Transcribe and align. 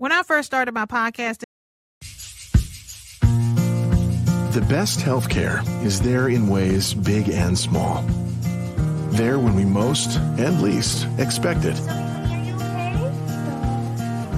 When 0.00 0.12
I 0.12 0.22
first 0.22 0.46
started 0.46 0.72
my 0.72 0.86
podcast, 0.86 1.42
the 4.54 4.66
best 4.66 5.00
healthcare 5.00 5.62
is 5.84 6.00
there 6.00 6.30
in 6.30 6.48
ways 6.48 6.94
big 6.94 7.28
and 7.28 7.58
small. 7.58 8.00
There 9.10 9.38
when 9.38 9.54
we 9.54 9.66
most 9.66 10.16
and 10.16 10.62
least 10.62 11.06
expect 11.18 11.66
it. 11.66 11.78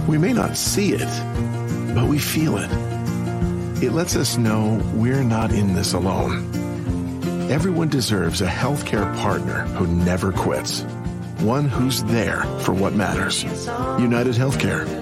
We 0.08 0.18
may 0.18 0.32
not 0.32 0.56
see 0.56 0.94
it, 0.94 1.94
but 1.94 2.08
we 2.08 2.18
feel 2.18 2.56
it. 2.56 2.72
It 3.84 3.92
lets 3.92 4.16
us 4.16 4.36
know 4.36 4.82
we're 4.94 5.22
not 5.22 5.52
in 5.52 5.74
this 5.74 5.92
alone. 5.92 6.42
Everyone 7.52 7.88
deserves 7.88 8.40
a 8.40 8.48
healthcare 8.48 9.16
partner 9.18 9.60
who 9.76 9.86
never 9.86 10.32
quits. 10.32 10.82
One 11.38 11.68
who's 11.68 12.02
there 12.02 12.42
for 12.62 12.72
what 12.72 12.94
matters. 12.94 13.44
United 13.44 14.34
Healthcare. 14.34 15.01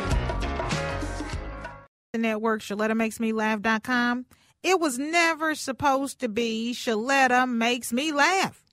network, 2.21 2.61
ShelettaMakesMeLaugh.com. 2.61 4.25
It 4.63 4.79
was 4.79 4.99
never 4.99 5.55
supposed 5.55 6.19
to 6.19 6.29
be 6.29 6.73
Sheletta 6.73 7.49
Makes 7.49 7.91
Me 7.91 8.11
Laugh. 8.11 8.63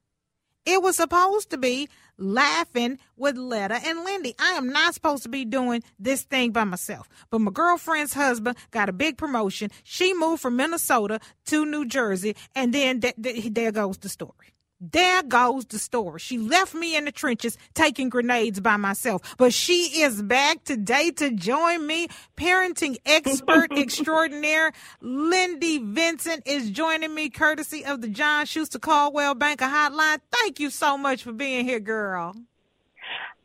It 0.67 0.83
was 0.83 0.97
supposed 0.97 1.51
to 1.51 1.59
be 1.59 1.89
laughing 2.19 2.99
with 3.17 3.37
Letta 3.39 3.81
and 3.83 4.05
Lindy. 4.05 4.35
I 4.39 4.53
am 4.53 4.69
not 4.69 4.93
supposed 4.93 5.23
to 5.23 5.29
be 5.29 5.45
doing 5.45 5.83
this 5.99 6.25
thing 6.25 6.51
by 6.51 6.65
myself. 6.65 7.09
But 7.31 7.41
my 7.41 7.51
girlfriend's 7.51 8.13
husband 8.13 8.59
got 8.71 8.89
a 8.89 8.93
big 8.93 9.17
promotion. 9.17 9.71
She 9.83 10.13
moved 10.13 10.43
from 10.43 10.57
Minnesota 10.57 11.21
to 11.47 11.65
New 11.65 11.87
Jersey, 11.87 12.37
and 12.55 12.75
then 12.75 13.01
th- 13.01 13.15
th- 13.23 13.55
there 13.55 13.73
goes 13.73 13.97
the 13.99 14.09
story. 14.09 14.53
There 14.81 15.23
goes 15.25 15.65
the 15.67 15.79
story. 15.79 16.21
She 16.21 16.39
left 16.39 16.73
me 16.75 16.97
in 16.97 17.05
the 17.05 17.13
trenches 17.13 17.59
taking 17.75 18.09
grenades 18.11 18.61
by 18.61 18.77
myself, 18.77 19.35
but 19.37 19.53
she 19.53 20.03
is 20.03 20.23
back 20.23 20.63
today 20.65 21.11
to 21.13 21.33
join 21.33 21.87
me. 21.87 22.09
Parenting 22.37 22.97
expert 23.05 23.73
extraordinaire 23.77 24.73
Lindy 25.01 25.79
Vincent 25.79 26.45
is 26.47 26.71
joining 26.71 27.13
me 27.15 27.29
courtesy 27.29 27.85
of 27.85 28.01
the 28.03 28.09
John 28.09 28.47
Schuster 28.47 28.79
Coldwell 28.79 29.35
Banker 29.35 29.65
Hotline. 29.65 30.21
Thank 30.31 30.61
you 30.61 30.71
so 30.71 30.97
much 30.97 31.25
for 31.25 31.33
being 31.33 31.65
here, 31.65 31.81
girl. 31.81 32.37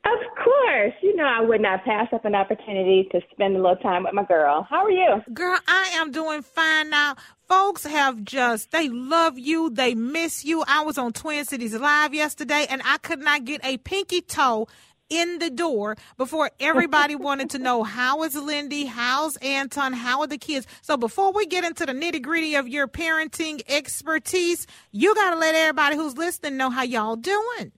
Of 0.06 0.20
course. 0.36 0.94
You 1.02 1.16
know, 1.16 1.24
I 1.24 1.40
would 1.40 1.62
not 1.62 1.86
pass 1.86 2.08
up 2.12 2.26
an 2.26 2.36
opportunity 2.36 3.08
to 3.12 3.22
spend 3.32 3.56
a 3.56 3.62
little 3.62 3.78
time 3.78 4.04
with 4.04 4.14
my 4.14 4.26
girl. 4.26 4.68
How 4.70 4.84
are 4.84 4.92
you? 4.92 5.22
Girl, 5.34 5.58
I 5.66 5.92
am 5.94 6.12
doing 6.12 6.42
fine 6.42 6.90
now. 6.90 7.16
Folks 7.48 7.86
have 7.86 8.24
just, 8.24 8.72
they 8.72 8.90
love 8.90 9.40
you. 9.40 9.70
They 9.70 9.96
miss 9.96 10.44
you. 10.44 10.64
I 10.68 10.82
was 10.84 10.98
on 10.98 11.14
Twin 11.14 11.46
Cities 11.46 11.74
Live 11.74 12.14
yesterday 12.14 12.66
and 12.70 12.82
I 12.84 12.98
could 12.98 13.20
not 13.20 13.46
get 13.46 13.64
a 13.64 13.78
pinky 13.78 14.20
toe 14.20 14.68
in 15.10 15.40
the 15.40 15.50
door 15.50 15.96
before 16.18 16.52
everybody 16.60 17.16
wanted 17.28 17.50
to 17.52 17.60
know 17.60 17.84
how 17.84 18.24
is 18.24 18.36
Lindy, 18.36 18.86
how's 18.86 19.38
Anton, 19.38 19.94
how 19.94 20.22
are 20.22 20.28
the 20.28 20.38
kids. 20.38 20.68
So 20.82 20.98
before 20.98 21.32
we 21.32 21.46
get 21.46 21.64
into 21.64 21.86
the 21.86 21.94
nitty 21.94 22.22
gritty 22.22 22.56
of 22.56 22.68
your 22.68 22.90
parenting 22.90 23.62
expertise, 23.70 24.68
you 24.92 25.16
got 25.16 25.32
to 25.32 25.38
let 25.38 25.56
everybody 25.56 25.96
who's 25.96 26.18
listening 26.18 26.58
know 26.58 26.70
how 26.70 26.84
y'all 26.84 27.16
doing. 27.16 27.72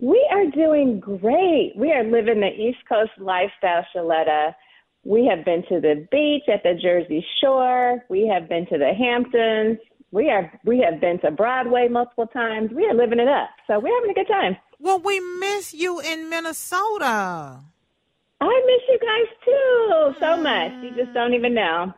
We 0.00 0.28
are 0.30 0.46
doing 0.46 1.00
great. 1.00 1.72
We 1.76 1.92
are 1.92 2.04
living 2.04 2.40
the 2.40 2.54
East 2.54 2.78
Coast 2.88 3.10
lifestyle, 3.18 3.84
Sheletta. 3.94 4.54
We 5.04 5.26
have 5.26 5.44
been 5.44 5.64
to 5.68 5.80
the 5.80 6.06
beach 6.12 6.44
at 6.52 6.62
the 6.62 6.74
Jersey 6.80 7.24
Shore. 7.40 8.04
We 8.08 8.28
have 8.28 8.48
been 8.48 8.66
to 8.66 8.78
the 8.78 8.92
Hamptons. 8.94 9.78
We 10.12 10.30
are 10.30 10.52
we 10.64 10.78
have 10.80 11.00
been 11.00 11.18
to 11.20 11.32
Broadway 11.32 11.88
multiple 11.88 12.28
times. 12.28 12.70
We 12.72 12.86
are 12.86 12.94
living 12.94 13.18
it 13.18 13.28
up. 13.28 13.50
So 13.66 13.80
we're 13.80 13.94
having 13.94 14.10
a 14.10 14.14
good 14.14 14.28
time. 14.28 14.56
Well, 14.78 15.00
we 15.00 15.18
miss 15.18 15.74
you 15.74 15.98
in 16.00 16.30
Minnesota. 16.30 17.60
I 18.40 18.62
miss 18.66 18.82
you 18.88 18.98
guys 19.00 19.34
too 19.44 20.20
so 20.20 20.26
mm. 20.36 20.42
much. 20.44 20.84
You 20.84 21.04
just 21.04 21.12
don't 21.12 21.34
even 21.34 21.54
know. 21.54 21.92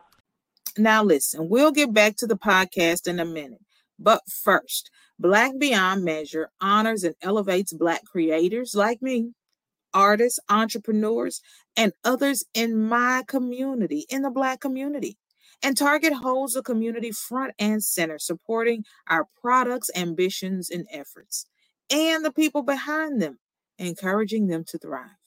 Now 0.77 1.03
listen, 1.03 1.49
we'll 1.49 1.71
get 1.71 1.93
back 1.93 2.15
to 2.17 2.27
the 2.27 2.37
podcast 2.37 3.07
in 3.07 3.19
a 3.19 3.25
minute. 3.25 3.61
But 3.99 4.21
first, 4.27 4.89
Black 5.21 5.51
Beyond 5.59 6.03
Measure 6.03 6.49
honors 6.59 7.03
and 7.03 7.13
elevates 7.21 7.73
Black 7.73 8.03
creators 8.05 8.73
like 8.73 9.03
me, 9.03 9.33
artists, 9.93 10.39
entrepreneurs, 10.49 11.41
and 11.77 11.93
others 12.03 12.43
in 12.55 12.75
my 12.75 13.23
community, 13.27 14.07
in 14.09 14.23
the 14.23 14.31
Black 14.31 14.59
community. 14.59 15.19
And 15.61 15.77
Target 15.77 16.13
holds 16.13 16.53
the 16.55 16.63
community 16.63 17.11
front 17.11 17.53
and 17.59 17.83
center, 17.83 18.17
supporting 18.17 18.83
our 19.07 19.27
products, 19.39 19.91
ambitions, 19.95 20.71
and 20.71 20.87
efforts, 20.91 21.45
and 21.91 22.25
the 22.25 22.31
people 22.31 22.63
behind 22.63 23.21
them, 23.21 23.37
encouraging 23.77 24.47
them 24.47 24.63
to 24.69 24.79
thrive. 24.79 25.17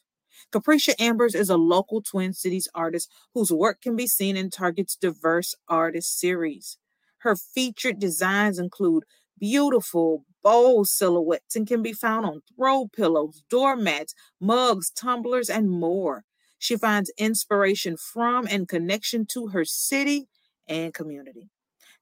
Capricia 0.53 1.00
Ambers 1.00 1.37
is 1.37 1.50
a 1.50 1.56
local 1.56 2.03
Twin 2.03 2.33
Cities 2.33 2.66
artist 2.75 3.09
whose 3.33 3.53
work 3.53 3.81
can 3.81 3.94
be 3.94 4.09
seen 4.09 4.37
in 4.37 4.50
Target's 4.50 4.97
diverse 4.97 5.54
artist 5.69 6.19
series. 6.19 6.78
Her 7.19 7.37
featured 7.37 8.00
designs 8.00 8.59
include 8.59 9.04
beautiful, 9.39 10.25
bold 10.43 10.89
silhouettes 10.89 11.56
and 11.56 11.67
can 11.67 11.83
be 11.83 11.93
found 11.93 12.27
on 12.27 12.43
throw 12.55 12.89
pillows, 12.89 13.43
doormats, 13.50 14.15
mugs, 14.41 14.91
tumblers, 14.91 15.49
and 15.49 15.71
more. 15.71 16.25
She 16.59 16.77
finds 16.77 17.12
inspiration 17.19 17.97
from 17.97 18.47
and 18.50 18.69
connection 18.69 19.27
to 19.33 19.49
her 19.49 19.65
city 19.65 20.28
and 20.69 20.95
community. 20.95 21.50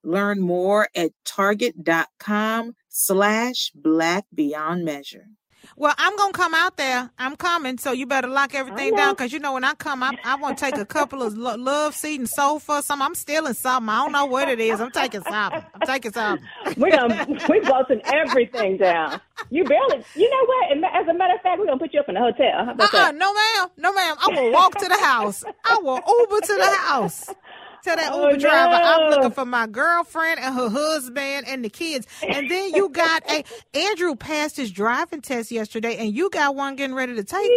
Learn 0.03 0.39
more 0.41 0.89
at 0.95 1.11
target.com 1.25 2.75
slash 2.89 3.71
black 3.73 4.25
beyond 4.33 4.85
measure. 4.85 5.27
Well, 5.75 5.93
I'm 5.97 6.15
gonna 6.17 6.33
come 6.33 6.53
out 6.53 6.77
there. 6.77 7.09
I'm 7.17 7.35
coming, 7.35 7.77
so 7.77 7.91
you 7.91 8.05
better 8.05 8.27
lock 8.27 8.53
everything 8.53 8.95
down 8.95 9.13
because 9.13 9.33
you 9.33 9.39
know 9.39 9.53
when 9.53 9.63
I 9.63 9.73
come, 9.73 10.03
I, 10.03 10.17
I 10.23 10.35
want 10.35 10.57
to 10.57 10.65
take 10.65 10.77
a 10.77 10.85
couple 10.85 11.23
of 11.23 11.35
lo- 11.37 11.55
love 11.55 11.95
seat 11.95 12.19
and 12.19 12.29
sofa. 12.29 12.81
Some 12.83 13.01
I'm 13.01 13.15
stealing 13.15 13.53
something. 13.53 13.89
I 13.89 14.03
don't 14.03 14.11
know 14.11 14.25
what 14.25 14.49
it 14.49 14.59
is. 14.59 14.79
I'm 14.79 14.91
taking 14.91 15.21
something. 15.23 15.63
I'm 15.73 15.87
taking 15.87 16.11
something. 16.11 16.45
We're 16.77 16.91
gonna 16.91 17.25
we 17.49 17.59
busting 17.61 18.01
everything 18.05 18.77
down. 18.77 19.19
You 19.49 19.63
barely. 19.63 20.03
You 20.15 20.29
know 20.29 20.45
what? 20.45 20.93
As 20.95 21.07
a 21.07 21.13
matter 21.13 21.35
of 21.35 21.41
fact, 21.41 21.59
we're 21.59 21.65
gonna 21.65 21.79
put 21.79 21.93
you 21.93 21.99
up 21.99 22.09
in 22.09 22.17
a 22.17 22.19
hotel. 22.19 22.65
How 22.65 22.71
about 22.71 22.93
uh-uh, 22.93 23.11
that? 23.11 23.15
No, 23.15 23.33
ma'am. 23.33 23.69
No, 23.77 23.93
ma'am. 23.93 24.15
I 24.19 24.27
will 24.41 24.51
walk 24.51 24.75
to 24.75 24.87
the 24.87 24.97
house. 24.97 25.43
I 25.65 25.79
will 25.81 25.95
Uber 25.95 26.41
to 26.45 26.55
the 26.55 26.75
house. 26.79 27.29
Tell 27.83 27.97
that 27.97 28.11
oh, 28.13 28.29
Uber 28.29 28.39
driver 28.39 28.71
no. 28.71 28.81
I'm 28.81 29.09
looking 29.11 29.31
for 29.31 29.45
my 29.45 29.67
girlfriend 29.67 30.39
and 30.39 30.55
her 30.55 30.69
husband 30.69 31.45
and 31.47 31.65
the 31.65 31.69
kids. 31.69 32.07
And 32.25 32.49
then 32.49 32.73
you 32.73 32.87
got 32.87 33.29
a 33.29 33.43
Andrew 33.73 34.15
passed 34.15 34.55
his 34.55 34.71
driving 34.71 35.19
test 35.19 35.51
yesterday, 35.51 35.97
and 35.97 36.15
you 36.15 36.29
got 36.29 36.55
one 36.55 36.77
getting 36.77 36.95
ready 36.95 37.13
to 37.15 37.23
take. 37.25 37.49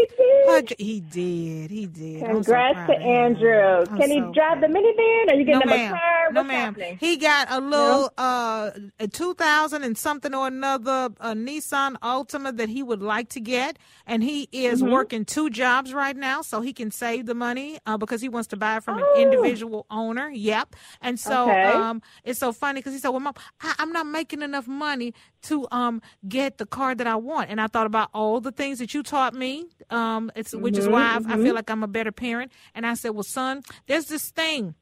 did. 0.49 0.75
He 0.79 1.01
did. 1.01 1.71
He 1.71 1.87
did. 1.87 2.25
Congrats 2.25 2.79
so 2.89 2.95
to 2.95 2.99
Andrew. 2.99 3.87
Can 3.97 4.11
he 4.11 4.21
drive 4.21 4.59
proud. 4.59 4.63
the 4.63 4.67
minivan? 4.67 5.33
Are 5.33 5.37
you 5.37 5.45
getting 5.45 5.69
no, 5.69 5.75
him 5.75 5.87
a 5.87 5.89
car? 5.91 6.33
No, 6.33 6.41
What's 6.41 6.49
ma'am. 6.49 6.75
Happening? 6.75 6.97
He 6.99 7.17
got 7.17 7.47
a 7.51 7.61
little 7.61 8.11
no? 8.19 8.25
uh, 8.25 8.71
a 8.99 9.07
2000 9.07 9.85
and 9.85 9.97
something 9.97 10.35
or 10.35 10.49
another 10.49 11.11
a 11.21 11.35
Nissan 11.35 11.97
Altima 12.01 12.57
that 12.57 12.69
he 12.69 12.83
would 12.83 13.03
like 13.03 13.29
to 13.31 13.41
get, 13.41 13.79
and 14.07 14.25
he 14.25 14.49
is 14.51 14.83
mm-hmm. 14.83 14.93
working 14.93 15.25
two 15.25 15.51
jobs 15.51 15.95
right 15.95 16.17
now, 16.17 16.43
so 16.43 16.61
he 16.61 16.73
can 16.73 16.91
save 16.91 17.27
the 17.27 17.35
money 17.35 17.79
uh, 17.87 17.97
because 17.97 18.21
he 18.21 18.29
wants 18.29 18.49
to 18.49 18.57
buy 18.57 18.81
from 18.81 19.01
oh. 19.01 19.15
an 19.15 19.23
individual 19.23 19.87
owner. 19.91 20.16
Yep. 20.17 20.75
And 21.01 21.19
so 21.19 21.45
okay. 21.45 21.65
um, 21.65 22.03
it's 22.25 22.39
so 22.39 22.53
funny 22.53 22.81
because 22.81 22.93
he 22.93 22.99
said, 22.99 23.11
"Well, 23.11 23.21
mom, 23.21 23.35
I, 23.61 23.75
I'm 23.79 23.93
not 23.93 24.07
making 24.07 24.43
enough 24.43 24.67
money 24.67 25.15
to 25.43 25.67
um 25.71 26.03
get 26.27 26.59
the 26.59 26.67
car 26.67 26.95
that 26.95 27.07
I 27.07 27.17
want. 27.17 27.51
And 27.51 27.61
I 27.61 27.67
thought 27.67 27.87
about 27.87 28.11
all 28.13 28.41
the 28.41 28.53
things 28.53 28.79
that 28.79 28.95
you 28.95 29.03
taught 29.03 29.35
me, 29.35 29.67
um, 29.91 30.31
it's 30.35 30.55
which 30.55 30.75
mm-hmm, 30.75 30.83
is 30.83 30.89
why 30.89 31.19
mm-hmm. 31.19 31.31
I, 31.31 31.35
I 31.35 31.39
feel 31.39 31.55
like 31.55 31.71
I'm 31.71 31.83
a 31.83 31.89
better 31.89 32.13
parent. 32.13 32.53
And 32.75 32.87
I 32.87 32.95
said, 32.95 33.11
well, 33.11 33.23
son, 33.23 33.63
there's 33.87 34.07
this 34.07 34.31
thing. 34.31 34.75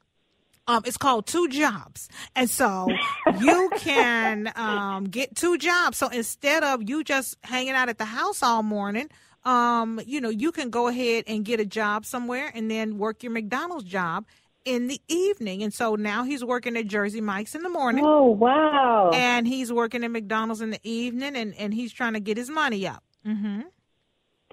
Um, 0.66 0.82
it's 0.86 0.96
called 0.96 1.26
two 1.26 1.48
jobs. 1.48 2.08
And 2.34 2.48
so 2.48 2.88
you 3.40 3.70
can 3.76 4.50
um, 4.56 5.04
get 5.04 5.36
two 5.36 5.58
jobs. 5.58 5.98
So 5.98 6.08
instead 6.08 6.62
of 6.62 6.88
you 6.88 7.04
just 7.04 7.36
hanging 7.42 7.75
out 7.75 7.88
at 7.88 7.98
the 7.98 8.06
house 8.06 8.42
all 8.42 8.62
morning, 8.62 9.10
um, 9.44 10.00
you 10.06 10.22
know, 10.22 10.31
you 10.31 10.52
can 10.52 10.70
go 10.70 10.88
ahead 10.88 11.25
and 11.26 11.44
get 11.44 11.60
a 11.60 11.66
job 11.66 12.06
somewhere 12.06 12.50
and 12.54 12.70
then 12.70 12.96
work 12.96 13.22
your 13.22 13.32
McDonald's 13.32 13.84
job 13.84 14.25
in 14.64 14.88
the 14.88 15.00
evening. 15.08 15.62
And 15.62 15.72
so 15.72 15.94
now 15.94 16.25
he's 16.25 16.44
working 16.44 16.76
at 16.76 16.87
Jersey 16.87 17.20
Mike's 17.20 17.55
in 17.55 17.62
the 17.62 17.69
morning. 17.69 18.05
Oh, 18.06 18.31
wow. 18.31 19.11
And 19.12 19.46
he's 19.46 19.72
working 19.72 20.05
at 20.05 20.11
McDonald's 20.11 20.61
in 20.61 20.70
the 20.70 20.81
evening 20.82 21.37
and, 21.37 21.55
and 21.56 21.75
he's 21.75 21.93
trying 21.93 22.14
to 22.14 22.20
get 22.20 22.37
his 22.37 22.50
money 22.50 22.87
up. 22.87 23.02
Mm-hmm. 23.26 23.62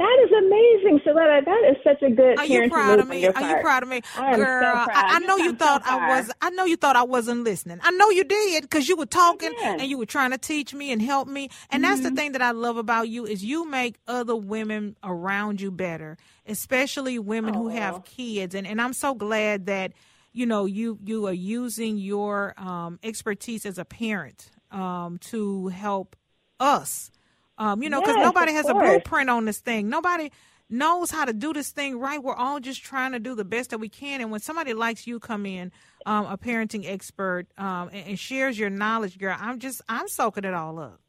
That 0.01 0.17
is 0.25 0.31
amazing, 0.31 0.99
Sheletta. 1.05 1.45
That 1.45 1.63
is 1.69 1.77
such 1.83 2.01
a 2.01 2.09
good. 2.09 2.39
Are 2.39 2.45
you 2.47 2.67
proud 2.71 2.97
of 2.97 3.07
me? 3.07 3.23
Are 3.27 3.49
you 3.49 3.61
proud 3.61 3.83
of 3.83 3.89
me, 3.89 4.01
I 4.17 4.35
girl? 4.35 4.63
So 4.63 4.91
I, 4.91 5.17
I, 5.17 5.19
know 5.19 5.37
you 5.37 5.53
thought 5.53 5.85
so 5.85 5.91
I 5.91 6.17
was. 6.17 6.31
I 6.41 6.49
know 6.49 6.65
you 6.65 6.75
thought 6.75 6.95
I 6.95 7.03
wasn't 7.03 7.43
listening. 7.43 7.77
I 7.83 7.91
know 7.91 8.09
you 8.09 8.23
did 8.23 8.63
because 8.63 8.89
you 8.89 8.97
were 8.97 9.05
talking 9.05 9.53
and 9.61 9.83
you 9.83 9.99
were 9.99 10.07
trying 10.07 10.31
to 10.31 10.39
teach 10.39 10.73
me 10.73 10.91
and 10.91 11.03
help 11.03 11.27
me. 11.27 11.51
And 11.69 11.83
mm-hmm. 11.83 11.91
that's 11.91 12.01
the 12.01 12.07
mm-hmm. 12.07 12.15
thing 12.15 12.31
that 12.31 12.41
I 12.41 12.49
love 12.49 12.77
about 12.77 13.09
you 13.09 13.27
is 13.27 13.45
you 13.45 13.69
make 13.69 13.97
other 14.07 14.35
women 14.35 14.95
around 15.03 15.61
you 15.61 15.69
better, 15.69 16.17
especially 16.47 17.19
women 17.19 17.55
oh. 17.55 17.59
who 17.59 17.67
have 17.67 18.03
kids. 18.03 18.55
And 18.55 18.65
and 18.65 18.81
I'm 18.81 18.93
so 18.93 19.13
glad 19.13 19.67
that 19.67 19.93
you 20.33 20.47
know 20.47 20.65
you 20.65 20.97
you 21.05 21.27
are 21.27 21.33
using 21.33 21.99
your 21.99 22.55
um, 22.57 22.97
expertise 23.03 23.67
as 23.67 23.77
a 23.77 23.85
parent 23.85 24.49
um, 24.71 25.19
to 25.29 25.67
help 25.67 26.15
us 26.59 27.11
um, 27.61 27.83
you 27.83 27.89
know 27.89 28.01
because 28.01 28.15
yes, 28.17 28.25
nobody 28.25 28.53
has 28.53 28.65
course. 28.65 28.87
a 28.87 28.89
blueprint 28.89 29.29
on 29.29 29.45
this 29.45 29.59
thing 29.59 29.87
nobody 29.87 30.31
knows 30.69 31.11
how 31.11 31.25
to 31.25 31.33
do 31.33 31.53
this 31.53 31.69
thing 31.69 31.99
right 31.99 32.23
we're 32.23 32.35
all 32.35 32.59
just 32.59 32.83
trying 32.83 33.11
to 33.11 33.19
do 33.19 33.35
the 33.35 33.45
best 33.45 33.69
that 33.69 33.77
we 33.77 33.89
can 33.89 34.19
and 34.21 34.31
when 34.31 34.39
somebody 34.39 34.73
likes 34.73 35.05
you 35.05 35.19
come 35.19 35.45
in 35.45 35.71
um, 36.05 36.25
a 36.25 36.37
parenting 36.37 36.89
expert 36.89 37.45
um, 37.57 37.89
and, 37.93 38.07
and 38.07 38.19
shares 38.19 38.57
your 38.57 38.69
knowledge 38.69 39.17
girl 39.17 39.37
i'm 39.39 39.59
just 39.59 39.81
i'm 39.87 40.07
soaking 40.07 40.43
it 40.43 40.53
all 40.53 40.79
up 40.79 40.99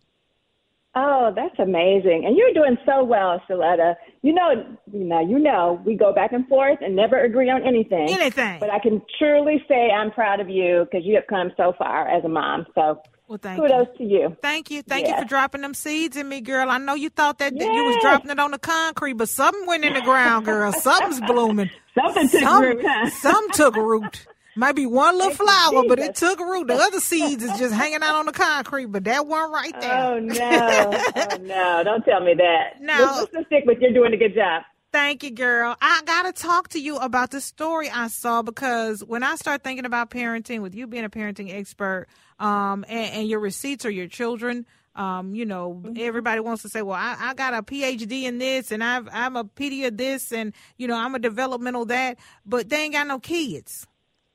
Oh, 0.95 1.33
that's 1.35 1.59
amazing. 1.59 2.25
And 2.27 2.37
you're 2.37 2.53
doing 2.53 2.77
so 2.85 3.03
well, 3.03 3.41
Sheletta. 3.49 3.95
You 4.21 4.35
know, 4.35 4.77
you 4.93 5.05
know, 5.05 5.21
you 5.21 5.39
know, 5.39 5.81
we 5.87 5.97
go 5.97 6.13
back 6.13 6.33
and 6.33 6.47
forth 6.49 6.81
and 6.83 6.95
never 6.95 7.19
agree 7.19 7.49
on 7.49 7.67
anything. 7.67 8.11
Anything. 8.11 8.61
But 8.61 8.69
I 8.69 8.79
can 8.79 9.01
truly 9.19 9.65
say 9.67 9.89
I'm 9.89 10.11
proud 10.11 10.41
of 10.41 10.51
you 10.51 10.85
because 10.85 11.07
you 11.07 11.15
have 11.15 11.27
come 11.29 11.51
so 11.57 11.73
far 11.79 12.09
as 12.09 12.23
a 12.25 12.29
mom. 12.29 12.67
So 12.75 13.01
well, 13.33 13.39
thank 13.41 13.61
kudos 13.63 13.89
you. 13.99 14.09
to 14.09 14.13
you. 14.13 14.37
Thank 14.43 14.71
you. 14.71 14.83
Thank 14.83 15.09
you 15.09 15.17
for 15.17 15.25
dropping 15.25 15.63
them 15.63 15.73
seeds 15.73 16.19
in 16.19 16.29
me, 16.29 16.43
girl. 16.43 16.69
I 16.69 16.77
know 16.77 16.93
you 16.93 17.09
thought 17.09 17.39
that, 17.39 17.55
yes. 17.55 17.67
that 17.67 17.75
you 17.75 17.85
was 17.85 17.97
dropping 18.03 18.31
it 18.31 18.39
on 18.39 18.51
the 18.51 18.59
concrete, 18.59 19.15
but 19.15 19.31
something 19.31 19.65
went 19.67 19.87
in 19.87 19.95
the 19.95 20.03
ground, 20.03 20.45
girl. 20.45 20.71
Something's 20.83 21.21
blooming. 21.23 21.71
Something 21.95 22.29
took 22.29 22.43
some, 22.43 22.63
root, 22.63 22.85
huh? 22.87 23.09
Some 23.23 23.51
took 23.53 23.77
root. 23.77 24.27
Might 24.55 24.77
be 24.77 24.85
one 24.85 25.17
little 25.17 25.33
flower, 25.33 25.85
but 25.89 25.99
it 25.99 26.15
took 26.15 26.41
root. 26.41 26.67
The 26.69 26.75
other 26.75 27.01
seeds 27.01 27.43
is 27.43 27.59
just 27.59 27.73
hanging 27.73 28.03
out 28.03 28.17
on 28.17 28.27
the 28.27 28.33
concrete, 28.33 28.85
but 28.87 29.05
that 29.05 29.27
one 29.27 29.51
right 29.51 29.73
oh, 29.77 29.81
there. 29.81 29.97
Oh 29.97 30.19
no! 30.19 31.01
oh 31.17 31.37
no! 31.41 31.83
Don't 31.85 32.05
tell 32.05 32.21
me 32.21 32.35
that. 32.35 32.75
No, 32.83 33.15
let's, 33.17 33.33
let's 33.33 33.47
stick 33.47 33.65
with 33.65 33.79
you're 33.79 33.95
doing 33.95 34.13
a 34.13 34.19
good 34.19 34.35
job. 34.35 34.63
Thank 34.93 35.23
you, 35.23 35.31
girl. 35.31 35.75
I 35.81 36.03
gotta 36.05 36.33
talk 36.33 36.69
to 36.71 36.79
you 36.79 36.99
about 36.99 37.31
the 37.31 37.41
story 37.41 37.89
I 37.89 38.09
saw 38.09 38.43
because 38.43 39.03
when 39.03 39.23
I 39.23 39.37
start 39.37 39.65
thinking 39.65 39.87
about 39.87 40.11
parenting, 40.11 40.61
with 40.61 40.75
you 40.75 40.87
being 40.87 41.05
a 41.05 41.09
parenting 41.09 41.51
expert, 41.51 42.09
um, 42.39 42.85
and, 42.87 43.15
and 43.15 43.29
your 43.29 43.41
receipts 43.41 43.87
or 43.87 43.91
your 43.91 44.09
children. 44.09 44.67
Um, 44.95 45.35
you 45.35 45.47
know, 45.47 45.81
mm-hmm. 45.83 45.95
everybody 45.99 46.41
wants 46.41 46.61
to 46.65 46.69
say, 46.69 46.83
well, 46.83 46.99
I, 47.01 47.17
I 47.19 47.33
got 47.33 47.55
a 47.55 47.63
PhD 47.63 48.25
in 48.25 48.37
this 48.37 48.71
and 48.71 48.85
I've, 48.85 49.09
I'm 49.11 49.37
a 49.37 49.45
PD 49.45 49.87
of 49.87 49.97
this 49.97 50.33
and, 50.33 50.53
you 50.77 50.87
know, 50.87 50.97
I'm 50.97 51.15
a 51.15 51.19
developmental 51.19 51.87
that, 51.87 52.19
but 52.45 52.69
they 52.69 52.83
ain't 52.83 52.93
got 52.93 53.07
no 53.07 53.19
kids 53.19 53.87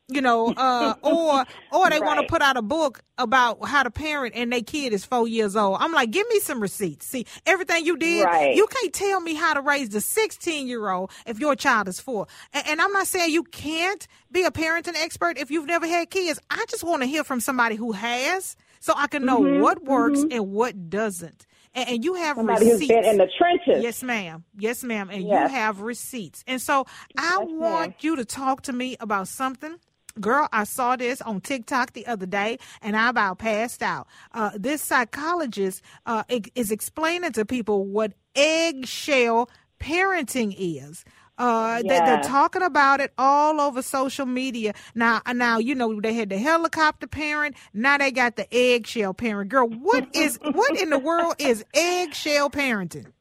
you 0.09 0.21
know, 0.21 0.53
uh, 0.55 0.93
or 1.01 1.45
or 1.71 1.89
they 1.89 1.99
right. 1.99 2.03
want 2.03 2.19
to 2.21 2.27
put 2.27 2.41
out 2.41 2.57
a 2.57 2.61
book 2.61 3.01
about 3.17 3.65
how 3.65 3.83
to 3.83 3.91
parent 3.91 4.35
and 4.35 4.51
their 4.51 4.61
kid 4.61 4.93
is 4.93 5.03
four 5.03 5.27
years 5.27 5.55
old. 5.55 5.77
I'm 5.79 5.91
like, 5.91 6.11
give 6.11 6.27
me 6.29 6.39
some 6.39 6.61
receipts. 6.61 7.07
See, 7.07 7.25
everything 7.45 7.85
you 7.85 7.97
did, 7.97 8.23
right. 8.23 8.55
you 8.55 8.67
can't 8.67 8.93
tell 8.93 9.19
me 9.19 9.33
how 9.33 9.53
to 9.53 9.61
raise 9.61 9.89
the 9.89 10.01
16 10.01 10.67
year 10.67 10.89
old 10.89 11.11
if 11.25 11.39
your 11.39 11.55
child 11.55 11.87
is 11.87 11.99
four. 11.99 12.27
And, 12.53 12.67
and, 12.67 12.81
I'm 12.81 12.91
not 12.93 13.07
saying 13.07 13.33
you 13.33 13.43
can't 13.43 14.07
be 14.31 14.43
a 14.43 14.51
parenting 14.51 14.95
expert 14.95 15.37
if 15.37 15.51
you've 15.51 15.65
never 15.65 15.87
had 15.87 16.09
kids. 16.09 16.39
I 16.49 16.63
just 16.69 16.83
want 16.83 17.01
to 17.01 17.07
hear 17.07 17.23
from 17.23 17.39
somebody 17.39 17.75
who 17.75 17.91
has, 17.91 18.55
so 18.79 18.93
I 18.95 19.07
can 19.07 19.25
know 19.25 19.41
mm-hmm, 19.41 19.61
what 19.61 19.83
works 19.83 20.19
mm-hmm. 20.19 20.31
and 20.31 20.51
what 20.51 20.89
doesn't. 20.89 21.47
And, 21.73 21.89
and 21.89 22.05
you 22.05 22.13
have 22.13 22.37
somebody 22.37 22.65
receipts. 22.65 22.81
who's 22.81 22.87
been 22.87 23.05
in 23.05 23.17
the 23.17 23.27
trenches. 23.37 23.83
Yes, 23.83 24.03
ma'am. 24.03 24.45
Yes, 24.57 24.83
ma'am. 24.83 25.09
And 25.11 25.27
yes. 25.27 25.49
you 25.49 25.55
have 25.55 25.81
receipts. 25.81 26.43
And 26.47 26.61
so 26.61 26.85
I 27.17 27.39
yes, 27.39 27.47
want 27.49 27.89
ma'am. 27.89 27.95
you 28.01 28.15
to 28.15 28.25
talk 28.25 28.61
to 28.63 28.73
me 28.73 28.95
about 28.99 29.27
something 29.27 29.77
Girl, 30.19 30.47
I 30.51 30.63
saw 30.63 30.95
this 30.95 31.21
on 31.21 31.41
TikTok 31.41 31.93
the 31.93 32.07
other 32.07 32.25
day 32.25 32.59
and 32.81 32.95
I 32.95 33.09
about 33.09 33.39
passed 33.39 33.81
out. 33.81 34.07
Uh, 34.33 34.51
this 34.55 34.81
psychologist 34.81 35.81
uh, 36.05 36.23
is 36.55 36.71
explaining 36.71 37.31
to 37.33 37.45
people 37.45 37.85
what 37.85 38.13
eggshell 38.35 39.49
parenting 39.79 40.55
is. 40.57 41.05
Uh, 41.37 41.81
yeah. 41.85 42.05
they, 42.05 42.11
are 42.13 42.23
talking 42.23 42.63
about 42.63 42.99
it 42.99 43.13
all 43.17 43.61
over 43.61 43.81
social 43.83 44.25
media. 44.25 44.73
Now, 44.95 45.21
now, 45.33 45.59
you 45.59 45.75
know, 45.75 46.01
they 46.01 46.13
had 46.13 46.29
the 46.29 46.39
helicopter 46.39 47.05
parent. 47.05 47.55
Now 47.73 47.99
they 47.99 48.11
got 48.11 48.37
the 48.37 48.47
eggshell 48.51 49.13
parent. 49.13 49.51
Girl, 49.51 49.67
what 49.67 50.15
is, 50.15 50.39
what 50.41 50.79
in 50.81 50.89
the 50.89 50.97
world 50.97 51.35
is 51.37 51.63
eggshell 51.75 52.49
parenting? 52.49 53.11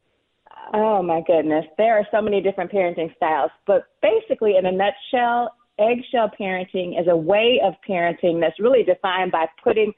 Oh 0.72 1.02
my 1.02 1.22
goodness. 1.26 1.66
There 1.76 1.98
are 1.98 2.06
so 2.10 2.22
many 2.22 2.40
different 2.40 2.72
parenting 2.72 3.14
styles, 3.16 3.50
but 3.66 3.84
basically 4.02 4.56
in 4.56 4.66
a 4.66 4.72
nutshell, 4.72 5.52
eggshell 5.78 6.30
parenting 6.38 7.00
is 7.00 7.06
a 7.08 7.16
way 7.16 7.60
of 7.64 7.74
parenting 7.88 8.40
that's 8.40 8.58
really 8.60 8.82
defined 8.82 9.32
by 9.32 9.46
putting 9.62 9.92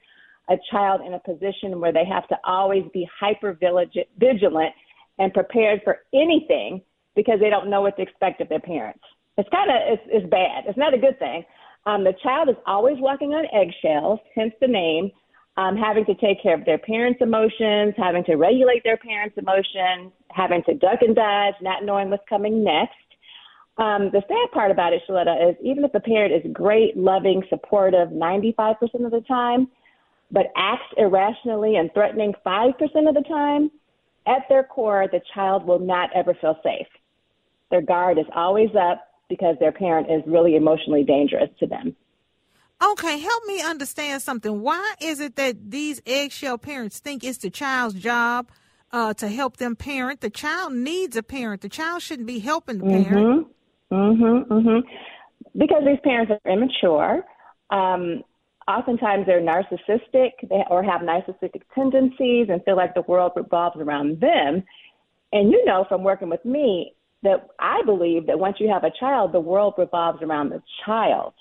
a 0.49 0.55
child 0.71 1.01
in 1.05 1.13
a 1.13 1.19
position 1.19 1.79
where 1.79 1.93
they 1.93 2.05
have 2.05 2.27
to 2.27 2.35
always 2.43 2.83
be 2.93 3.07
hyper 3.19 3.57
vigilant 4.17 4.73
and 5.19 5.33
prepared 5.33 5.81
for 5.83 5.99
anything 6.13 6.81
because 7.15 7.39
they 7.39 7.49
don't 7.49 7.69
know 7.69 7.81
what 7.81 7.95
to 7.97 8.01
expect 8.01 8.41
of 8.41 8.49
their 8.49 8.59
parents. 8.59 9.01
It's 9.37 9.49
kind 9.49 9.69
of 9.69 9.77
it's, 9.87 10.03
it's 10.07 10.29
bad. 10.29 10.63
It's 10.67 10.77
not 10.77 10.93
a 10.93 10.97
good 10.97 11.19
thing. 11.19 11.45
Um, 11.85 12.03
the 12.03 12.13
child 12.23 12.49
is 12.49 12.55
always 12.65 12.97
walking 12.99 13.31
on 13.33 13.45
eggshells, 13.53 14.19
hence 14.35 14.53
the 14.59 14.67
name. 14.67 15.11
Um, 15.57 15.75
having 15.75 16.05
to 16.05 16.15
take 16.15 16.41
care 16.41 16.53
of 16.53 16.63
their 16.63 16.77
parents' 16.77 17.19
emotions, 17.21 17.93
having 17.97 18.23
to 18.25 18.35
regulate 18.35 18.81
their 18.85 18.95
parents' 18.95 19.35
emotions, 19.37 20.13
having 20.31 20.63
to 20.63 20.73
duck 20.75 20.99
and 21.01 21.13
dodge, 21.13 21.55
not 21.61 21.83
knowing 21.83 22.09
what's 22.09 22.23
coming 22.29 22.63
next. 22.63 22.95
Um, 23.79 24.11
the 24.11 24.21
sad 24.27 24.51
part 24.51 24.71
about 24.71 24.91
it, 24.91 25.01
Sheletta, 25.07 25.51
is 25.51 25.55
even 25.63 25.85
if 25.85 25.93
the 25.93 26.01
parent 26.01 26.33
is 26.33 26.51
great, 26.51 26.97
loving, 26.97 27.43
supportive 27.49 28.09
95% 28.09 28.75
of 29.05 29.11
the 29.11 29.23
time, 29.25 29.69
but 30.31 30.47
acts 30.57 30.93
irrationally 30.97 31.77
and 31.77 31.89
threatening 31.93 32.33
5% 32.45 32.73
of 33.07 33.15
the 33.15 33.23
time, 33.25 33.71
at 34.27 34.43
their 34.49 34.63
core, 34.63 35.07
the 35.09 35.21
child 35.33 35.65
will 35.65 35.79
not 35.79 36.09
ever 36.13 36.35
feel 36.41 36.57
safe. 36.61 36.87
Their 37.71 37.81
guard 37.81 38.19
is 38.19 38.25
always 38.35 38.69
up 38.75 39.01
because 39.29 39.55
their 39.61 39.71
parent 39.71 40.11
is 40.11 40.23
really 40.27 40.57
emotionally 40.57 41.05
dangerous 41.05 41.49
to 41.59 41.65
them. 41.67 41.95
Okay, 42.83 43.17
help 43.19 43.45
me 43.45 43.61
understand 43.61 44.21
something. 44.21 44.61
Why 44.61 44.95
is 45.01 45.21
it 45.21 45.37
that 45.37 45.71
these 45.71 46.01
eggshell 46.05 46.57
parents 46.57 46.99
think 46.99 47.23
it's 47.23 47.37
the 47.37 47.49
child's 47.49 47.95
job 47.95 48.49
uh, 48.91 49.13
to 49.15 49.29
help 49.29 49.57
them 49.57 49.77
parent? 49.77 50.19
The 50.19 50.29
child 50.29 50.73
needs 50.73 51.15
a 51.15 51.23
parent. 51.23 51.61
The 51.61 51.69
child 51.69 52.01
shouldn't 52.01 52.27
be 52.27 52.39
helping 52.39 52.79
the 52.79 52.85
parent. 52.85 53.27
Mm-hmm. 53.27 53.51
Mhm, 53.91 54.45
mhm. 54.47 54.83
Because 55.57 55.83
these 55.85 55.99
parents 56.03 56.31
are 56.31 56.51
immature. 56.51 57.25
Um, 57.69 58.23
oftentimes 58.67 59.25
they're 59.25 59.41
narcissistic 59.41 60.31
they, 60.47 60.63
or 60.69 60.83
have 60.83 61.01
narcissistic 61.01 61.61
tendencies 61.73 62.47
and 62.49 62.63
feel 62.63 62.75
like 62.75 62.93
the 62.93 63.01
world 63.03 63.33
revolves 63.35 63.77
around 63.79 64.19
them. 64.19 64.63
And 65.33 65.51
you 65.51 65.63
know 65.65 65.85
from 65.89 66.03
working 66.03 66.29
with 66.29 66.43
me 66.45 66.93
that 67.23 67.47
I 67.59 67.81
believe 67.85 68.27
that 68.27 68.39
once 68.39 68.57
you 68.59 68.69
have 68.69 68.83
a 68.83 68.91
child, 68.99 69.33
the 69.33 69.39
world 69.39 69.73
revolves 69.77 70.21
around 70.21 70.49
the 70.49 70.61
child. 70.85 71.33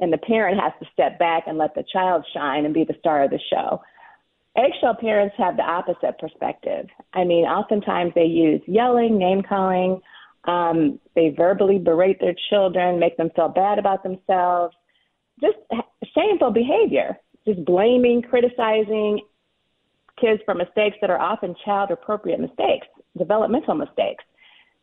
And 0.00 0.12
the 0.12 0.18
parent 0.18 0.60
has 0.60 0.72
to 0.80 0.88
step 0.92 1.18
back 1.18 1.44
and 1.46 1.58
let 1.58 1.74
the 1.74 1.84
child 1.92 2.26
shine 2.34 2.64
and 2.64 2.74
be 2.74 2.84
the 2.84 2.96
star 2.98 3.22
of 3.22 3.30
the 3.30 3.38
show. 3.50 3.80
Eggshell 4.56 4.96
parents 5.00 5.34
have 5.38 5.56
the 5.56 5.62
opposite 5.62 6.18
perspective. 6.18 6.86
I 7.14 7.24
mean, 7.24 7.44
oftentimes 7.44 8.12
they 8.14 8.24
use 8.24 8.60
yelling, 8.66 9.18
name 9.18 9.42
calling, 9.42 10.00
Um, 10.44 10.98
they 11.14 11.30
verbally 11.36 11.78
berate 11.78 12.20
their 12.20 12.34
children, 12.50 12.98
make 12.98 13.16
them 13.16 13.30
feel 13.34 13.48
bad 13.48 13.78
about 13.78 14.02
themselves. 14.02 14.74
Just 15.40 15.58
shameful 16.14 16.50
behavior, 16.50 17.18
just 17.46 17.64
blaming, 17.64 18.22
criticizing 18.22 19.20
kids 20.20 20.42
for 20.44 20.54
mistakes 20.54 20.96
that 21.00 21.10
are 21.10 21.20
often 21.20 21.54
child 21.64 21.90
appropriate 21.90 22.40
mistakes, 22.40 22.86
developmental 23.16 23.74
mistakes. 23.74 24.24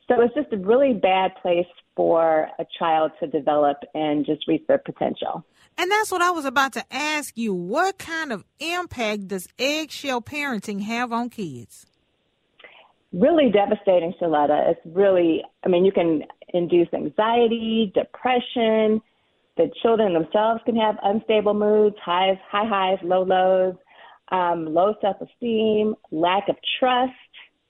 So 0.07 0.19
it's 0.21 0.33
just 0.33 0.51
a 0.53 0.57
really 0.57 0.93
bad 0.93 1.31
place 1.41 1.67
for 1.95 2.49
a 2.57 2.65
child 2.79 3.11
to 3.19 3.27
develop 3.27 3.77
and 3.93 4.25
just 4.25 4.47
reach 4.47 4.63
their 4.67 4.79
potential. 4.79 5.45
And 5.77 5.91
that's 5.91 6.11
what 6.11 6.21
I 6.21 6.31
was 6.31 6.45
about 6.45 6.73
to 6.73 6.83
ask 6.91 7.37
you. 7.37 7.53
What 7.53 7.99
kind 7.99 8.33
of 8.33 8.43
impact 8.59 9.27
does 9.27 9.47
eggshell 9.59 10.21
parenting 10.21 10.81
have 10.81 11.13
on 11.13 11.29
kids? 11.29 11.85
Really 13.11 13.51
devastating, 13.51 14.13
Sheletta. 14.21 14.71
It's 14.71 14.81
really, 14.85 15.43
I 15.63 15.67
mean, 15.67 15.83
you 15.83 15.91
can 15.91 16.23
induce 16.53 16.87
anxiety, 16.93 17.91
depression. 17.95 19.01
The 19.57 19.71
children 19.81 20.13
themselves 20.13 20.61
can 20.65 20.75
have 20.75 20.95
unstable 21.03 21.53
moods, 21.53 21.95
highs, 22.03 22.37
high 22.49 22.67
highs, 22.67 22.99
low 23.03 23.23
lows, 23.23 23.75
um, 24.31 24.73
low 24.73 24.93
self 25.01 25.17
esteem, 25.21 25.95
lack 26.11 26.49
of 26.49 26.55
trust 26.79 27.13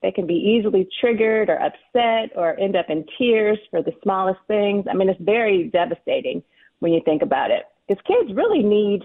they 0.01 0.11
can 0.11 0.25
be 0.25 0.35
easily 0.35 0.87
triggered 0.99 1.49
or 1.49 1.61
upset 1.61 2.31
or 2.35 2.57
end 2.59 2.75
up 2.75 2.89
in 2.89 3.05
tears 3.17 3.59
for 3.69 3.81
the 3.81 3.91
smallest 4.01 4.39
things. 4.47 4.85
I 4.89 4.93
mean, 4.95 5.09
it's 5.09 5.21
very 5.21 5.69
devastating 5.73 6.41
when 6.79 6.93
you 6.93 7.01
think 7.03 7.21
about 7.21 7.51
it. 7.51 7.63
Because 7.87 8.01
kids 8.07 8.33
really 8.33 8.63
need 8.63 9.01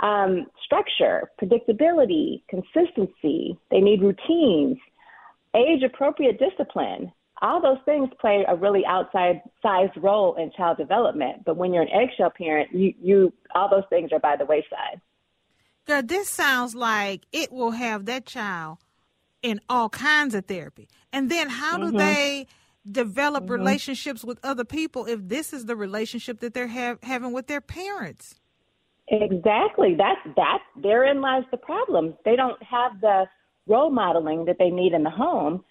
um, 0.00 0.46
structure, 0.64 1.30
predictability, 1.40 2.42
consistency. 2.48 3.56
They 3.70 3.80
need 3.80 4.02
routines, 4.02 4.78
age 5.54 5.82
appropriate 5.82 6.38
discipline. 6.38 7.12
All 7.40 7.60
those 7.60 7.78
things 7.84 8.08
play 8.20 8.44
a 8.46 8.54
really 8.54 8.84
outside 8.86 9.42
sized 9.62 9.96
role 9.96 10.36
in 10.36 10.52
child 10.56 10.76
development. 10.76 11.44
But 11.44 11.56
when 11.56 11.72
you're 11.72 11.82
an 11.82 11.88
eggshell 11.88 12.30
parent, 12.36 12.72
you, 12.72 12.94
you 13.00 13.32
all 13.54 13.68
those 13.68 13.84
things 13.90 14.10
are 14.12 14.20
by 14.20 14.36
the 14.36 14.44
wayside. 14.44 15.00
Girl, 15.86 16.02
this 16.02 16.30
sounds 16.30 16.74
like 16.74 17.26
it 17.32 17.50
will 17.50 17.72
have 17.72 18.04
that 18.06 18.26
child 18.26 18.78
in 19.42 19.60
all 19.68 19.88
kinds 19.88 20.34
of 20.34 20.46
therapy. 20.46 20.88
And 21.12 21.28
then 21.30 21.48
how 21.48 21.76
do 21.76 21.86
mm-hmm. 21.86 21.96
they 21.96 22.46
develop 22.90 23.44
mm-hmm. 23.44 23.54
relationships 23.54 24.24
with 24.24 24.38
other 24.44 24.64
people 24.64 25.06
if 25.06 25.20
this 25.28 25.52
is 25.52 25.66
the 25.66 25.74
relationship 25.74 26.38
that 26.40 26.54
they're 26.54 26.68
have, 26.68 26.98
having 27.02 27.32
with 27.32 27.48
their 27.48 27.60
parents? 27.60 28.36
Exactly. 29.08 29.96
That's 29.96 30.20
that 30.36 30.60
therein 30.80 31.20
lies 31.20 31.42
the 31.50 31.56
problem. 31.56 32.14
They 32.24 32.36
don't 32.36 32.62
have 32.62 33.00
the 33.00 33.24
role 33.66 33.90
modeling 33.90 34.44
that 34.46 34.56
they 34.58 34.70
need 34.70 34.92
in 34.92 35.02
the 35.02 35.10
home 35.10 35.64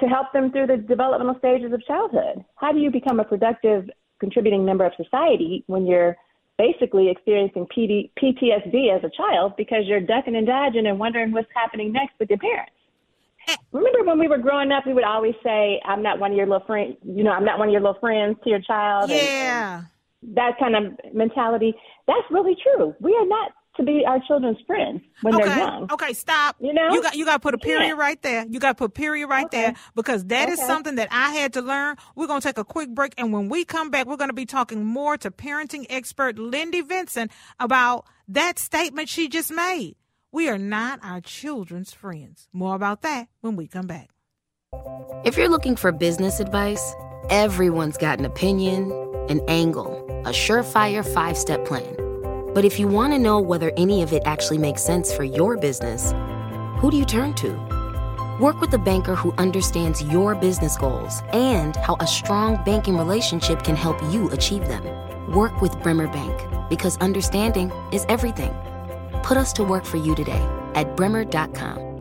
to 0.00 0.06
help 0.06 0.32
them 0.32 0.50
through 0.50 0.66
the 0.66 0.76
developmental 0.76 1.36
stages 1.38 1.72
of 1.72 1.84
childhood. 1.86 2.44
How 2.56 2.72
do 2.72 2.78
you 2.78 2.90
become 2.90 3.20
a 3.20 3.24
productive 3.24 3.88
contributing 4.18 4.64
member 4.64 4.84
of 4.84 4.92
society 4.96 5.64
when 5.66 5.86
you're 5.86 6.16
basically 6.58 7.10
experiencing 7.10 7.66
PD, 7.66 8.10
PTSD 8.20 8.94
as 8.94 9.02
a 9.04 9.10
child 9.16 9.54
because 9.56 9.84
you're 9.86 10.00
ducking 10.00 10.36
and 10.36 10.46
dodging 10.46 10.86
and 10.86 10.98
wondering 10.98 11.32
what's 11.32 11.48
happening 11.54 11.92
next 11.92 12.14
with 12.18 12.28
your 12.28 12.38
parents? 12.38 12.72
Remember 13.72 14.04
when 14.04 14.18
we 14.18 14.28
were 14.28 14.38
growing 14.38 14.70
up, 14.70 14.86
we 14.86 14.92
would 14.92 15.04
always 15.04 15.34
say, 15.42 15.80
"I'm 15.84 16.02
not 16.02 16.18
one 16.18 16.32
of 16.32 16.36
your 16.36 16.46
little 16.46 16.66
friends." 16.66 16.96
You 17.02 17.24
know, 17.24 17.32
I'm 17.32 17.44
not 17.44 17.58
one 17.58 17.68
of 17.68 17.72
your 17.72 17.80
little 17.80 17.98
friends 17.98 18.36
to 18.44 18.50
your 18.50 18.60
child. 18.60 19.10
Yeah. 19.10 19.78
And, 19.78 19.86
and 20.22 20.36
that 20.36 20.58
kind 20.58 20.76
of 20.76 21.14
mentality. 21.14 21.74
That's 22.06 22.30
really 22.30 22.56
true. 22.62 22.94
We 23.00 23.16
are 23.16 23.26
not 23.26 23.52
to 23.80 23.86
be 23.86 24.04
our 24.06 24.20
children's 24.26 24.58
friends 24.66 25.00
when 25.22 25.34
okay. 25.34 25.44
they're 25.44 25.56
young. 25.58 25.92
Okay, 25.92 26.12
stop. 26.12 26.56
You 26.60 26.72
know, 26.72 26.92
you 26.92 27.02
got 27.02 27.14
you 27.16 27.24
got 27.24 27.34
to 27.34 27.40
put 27.40 27.54
a 27.54 27.58
period 27.58 27.88
yeah. 27.88 27.92
right 27.94 28.20
there. 28.22 28.46
You 28.48 28.60
got 28.60 28.68
to 28.68 28.74
put 28.74 28.86
a 28.86 28.90
period 28.90 29.26
right 29.26 29.46
okay. 29.46 29.62
there 29.62 29.74
because 29.94 30.24
that 30.26 30.44
okay. 30.44 30.52
is 30.52 30.60
something 30.60 30.96
that 30.96 31.08
I 31.10 31.30
had 31.32 31.54
to 31.54 31.62
learn. 31.62 31.96
We're 32.14 32.26
gonna 32.26 32.40
take 32.40 32.58
a 32.58 32.64
quick 32.64 32.90
break, 32.90 33.14
and 33.18 33.32
when 33.32 33.48
we 33.48 33.64
come 33.64 33.90
back, 33.90 34.06
we're 34.06 34.16
gonna 34.16 34.32
be 34.32 34.46
talking 34.46 34.84
more 34.84 35.16
to 35.18 35.30
parenting 35.30 35.86
expert 35.88 36.38
Lindy 36.38 36.82
Vincent 36.82 37.32
about 37.58 38.06
that 38.28 38.58
statement 38.58 39.08
she 39.08 39.28
just 39.28 39.50
made. 39.50 39.96
We 40.32 40.48
are 40.48 40.58
not 40.58 41.00
our 41.02 41.20
children's 41.20 41.92
friends. 41.92 42.48
More 42.52 42.76
about 42.76 43.02
that 43.02 43.28
when 43.40 43.56
we 43.56 43.66
come 43.66 43.86
back. 43.86 44.10
If 45.24 45.36
you're 45.36 45.48
looking 45.48 45.74
for 45.74 45.90
business 45.90 46.38
advice, 46.38 46.94
everyone's 47.28 47.96
got 47.96 48.20
an 48.20 48.24
opinion, 48.24 48.92
an 49.28 49.40
angle, 49.48 50.06
a 50.24 50.30
surefire 50.30 51.04
five 51.04 51.36
step 51.36 51.64
plan. 51.64 52.09
But 52.52 52.64
if 52.64 52.80
you 52.80 52.88
want 52.88 53.12
to 53.12 53.18
know 53.18 53.40
whether 53.40 53.70
any 53.76 54.02
of 54.02 54.12
it 54.12 54.22
actually 54.26 54.58
makes 54.58 54.82
sense 54.82 55.12
for 55.12 55.22
your 55.22 55.56
business, 55.56 56.12
who 56.78 56.90
do 56.90 56.96
you 56.96 57.04
turn 57.04 57.34
to? 57.34 57.52
Work 58.40 58.60
with 58.60 58.72
a 58.74 58.78
banker 58.78 59.14
who 59.14 59.32
understands 59.38 60.02
your 60.02 60.34
business 60.34 60.76
goals 60.76 61.22
and 61.32 61.76
how 61.76 61.96
a 62.00 62.06
strong 62.08 62.60
banking 62.64 62.96
relationship 62.96 63.62
can 63.62 63.76
help 63.76 64.02
you 64.12 64.28
achieve 64.30 64.66
them. 64.66 64.82
Work 65.32 65.60
with 65.60 65.80
Bremer 65.80 66.08
Bank 66.08 66.68
because 66.68 66.96
understanding 66.98 67.70
is 67.92 68.04
everything. 68.08 68.52
Put 69.22 69.36
us 69.36 69.52
to 69.52 69.62
work 69.62 69.84
for 69.84 69.98
you 69.98 70.16
today 70.16 70.44
at 70.74 70.96
bremer.com. 70.96 72.00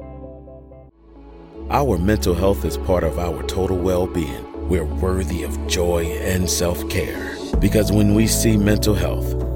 Our 1.69 1.99
mental 1.99 2.33
health 2.33 2.65
is 2.65 2.75
part 2.75 3.03
of 3.03 3.19
our 3.19 3.43
total 3.43 3.77
well 3.77 4.07
being. 4.07 4.67
We're 4.67 4.83
worthy 4.83 5.43
of 5.43 5.67
joy 5.67 6.05
and 6.05 6.49
self 6.49 6.89
care. 6.89 7.37
Because 7.59 7.91
when 7.91 8.15
we 8.15 8.25
see 8.25 8.57
mental 8.57 8.95
health, 8.95 9.48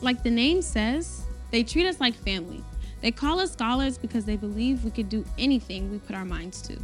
Like 0.00 0.22
the 0.22 0.30
name 0.30 0.62
says, 0.62 1.26
they 1.50 1.62
treat 1.62 1.86
us 1.86 2.00
like 2.00 2.14
family. 2.14 2.62
They 3.00 3.10
call 3.10 3.40
us 3.40 3.52
scholars 3.52 3.98
because 3.98 4.24
they 4.24 4.36
believe 4.36 4.84
we 4.84 4.90
could 4.90 5.08
do 5.08 5.24
anything 5.38 5.90
we 5.90 5.98
put 5.98 6.16
our 6.16 6.24
minds 6.24 6.62
to. 6.62 6.78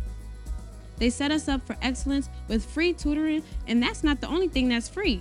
They 0.97 1.11
set 1.11 1.33
us 1.33 1.49
up 1.49 1.66
for 1.66 1.76
excellence 1.83 2.28
with 2.49 2.64
free 2.64 2.92
tutoring, 2.92 3.42
and 3.66 3.83
that's 3.83 4.04
not 4.04 4.21
the 4.21 4.28
only 4.28 4.49
thing 4.49 4.68
that's 4.68 4.88
free 4.88 5.21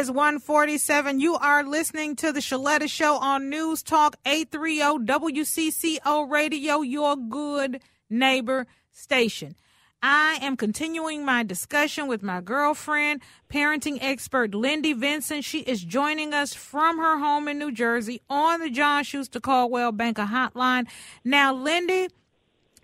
is 0.02 0.10
147. 0.10 1.20
You 1.20 1.36
are 1.36 1.62
listening 1.62 2.16
to 2.16 2.32
the 2.32 2.40
Sheletta 2.40 2.90
Show 2.90 3.18
on 3.18 3.48
News 3.48 3.84
Talk 3.84 4.16
830 4.26 5.06
WCCO 5.06 6.28
Radio, 6.28 6.80
your 6.80 7.14
good 7.14 7.80
neighbor 8.10 8.66
station. 8.90 9.54
I 10.02 10.40
am 10.42 10.56
continuing 10.56 11.24
my 11.24 11.44
discussion 11.44 12.08
with 12.08 12.20
my 12.20 12.40
girlfriend, 12.40 13.22
parenting 13.48 13.98
expert 14.00 14.56
Lindy 14.56 14.92
Vincent. 14.92 15.44
She 15.44 15.60
is 15.60 15.84
joining 15.84 16.34
us 16.34 16.52
from 16.52 16.98
her 16.98 17.20
home 17.20 17.46
in 17.46 17.60
New 17.60 17.70
Jersey 17.70 18.22
on 18.28 18.58
the 18.58 18.70
John 18.70 19.04
Schuster 19.04 19.38
Coldwell 19.38 19.92
Banker 19.92 20.24
Hotline. 20.24 20.88
Now, 21.22 21.54
Lindy, 21.54 22.08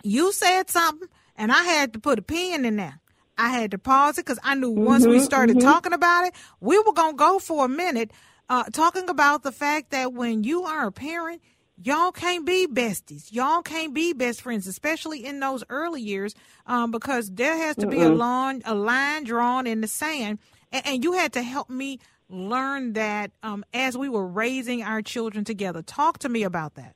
you 0.05 0.31
said 0.31 0.71
something, 0.71 1.09
and 1.35 1.51
I 1.51 1.65
had 1.65 1.93
to 1.95 1.99
put 1.99 2.21
a 2.21 2.23
pin 2.23 2.65
in 2.65 2.77
there. 2.77 3.01
I 3.39 3.51
had 3.51 3.71
to 3.71 3.79
pause 3.79 4.19
it 4.19 4.27
because 4.27 4.41
I 4.43 4.55
knew 4.55 4.71
once 4.71 5.05
mm-hmm, 5.05 5.13
we 5.13 5.21
started 5.21 5.57
mm-hmm. 5.57 5.69
talking 5.69 5.93
about 5.93 6.27
it, 6.27 6.35
we 6.61 6.79
were 6.79 6.93
going 6.93 7.13
to 7.13 7.17
go 7.17 7.39
for 7.39 7.65
a 7.65 7.69
minute 7.69 8.11
uh, 8.49 8.65
talking 8.65 9.09
about 9.09 9.43
the 9.43 9.53
fact 9.53 9.91
that 9.91 10.13
when 10.13 10.43
you 10.43 10.65
are 10.65 10.89
a 10.89 10.93
parent, 10.93 11.43
y'all 11.83 12.13
can't 12.13 12.45
be 12.45 12.67
besties. 12.67 13.33
Y'all 13.33 13.63
can't 13.63 13.95
be 13.95 14.13
best 14.13 14.43
friends, 14.43 14.67
especially 14.67 15.25
in 15.25 15.41
those 15.41 15.63
early 15.69 16.01
years, 16.01 16.35
um, 16.67 16.91
because 16.91 17.31
there 17.31 17.57
has 17.57 17.77
to 17.77 17.87
be 17.87 18.01
a 18.01 18.09
line, 18.09 18.63
a 18.65 18.75
line 18.75 19.25
drawn 19.25 19.67
in 19.67 19.81
the 19.81 19.89
sand. 19.89 20.39
And, 20.73 20.87
and 20.87 21.05
you 21.05 21.13
had 21.13 21.33
to 21.35 21.43
help 21.43 21.71
me 21.71 22.01
learn 22.29 22.95
that 22.95 23.31
um, 23.43 23.65
as 23.73 23.97
we 23.97 24.09
were 24.09 24.27
raising 24.27 24.83
our 24.83 25.03
children 25.03 25.45
together. 25.45 25.83
Talk 25.83 26.19
to 26.19 26.29
me 26.29 26.43
about 26.43 26.75
that. 26.75 26.95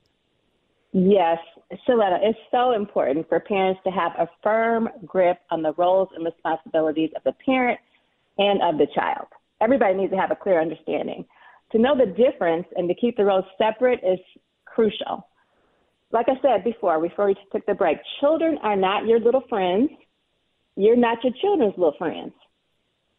Yes, 0.91 1.39
Sheletta, 1.87 2.19
it's 2.21 2.39
so 2.51 2.73
important 2.73 3.27
for 3.29 3.39
parents 3.39 3.79
to 3.85 3.91
have 3.91 4.11
a 4.17 4.27
firm 4.41 4.89
grip 5.05 5.39
on 5.49 5.61
the 5.61 5.73
roles 5.73 6.09
and 6.15 6.25
responsibilities 6.25 7.09
of 7.15 7.23
the 7.23 7.33
parent 7.45 7.79
and 8.37 8.61
of 8.61 8.77
the 8.77 8.87
child. 8.93 9.27
Everybody 9.61 9.95
needs 9.95 10.11
to 10.11 10.17
have 10.17 10.31
a 10.31 10.35
clear 10.35 10.61
understanding. 10.61 11.25
To 11.71 11.79
know 11.79 11.95
the 11.97 12.05
difference 12.05 12.67
and 12.75 12.87
to 12.89 12.95
keep 12.95 13.17
the 13.17 13.25
roles 13.25 13.45
separate 13.57 13.99
is 14.03 14.19
crucial. 14.65 15.27
Like 16.11 16.27
I 16.29 16.39
said 16.41 16.63
before, 16.63 17.01
before 17.01 17.27
we 17.27 17.35
took 17.51 17.65
the 17.65 17.73
break, 17.73 17.97
children 18.19 18.59
are 18.61 18.75
not 18.75 19.07
your 19.07 19.19
little 19.19 19.43
friends. 19.49 19.89
You're 20.75 20.95
not 20.95 21.23
your 21.23 21.33
children's 21.41 21.73
little 21.77 21.95
friends. 21.97 22.33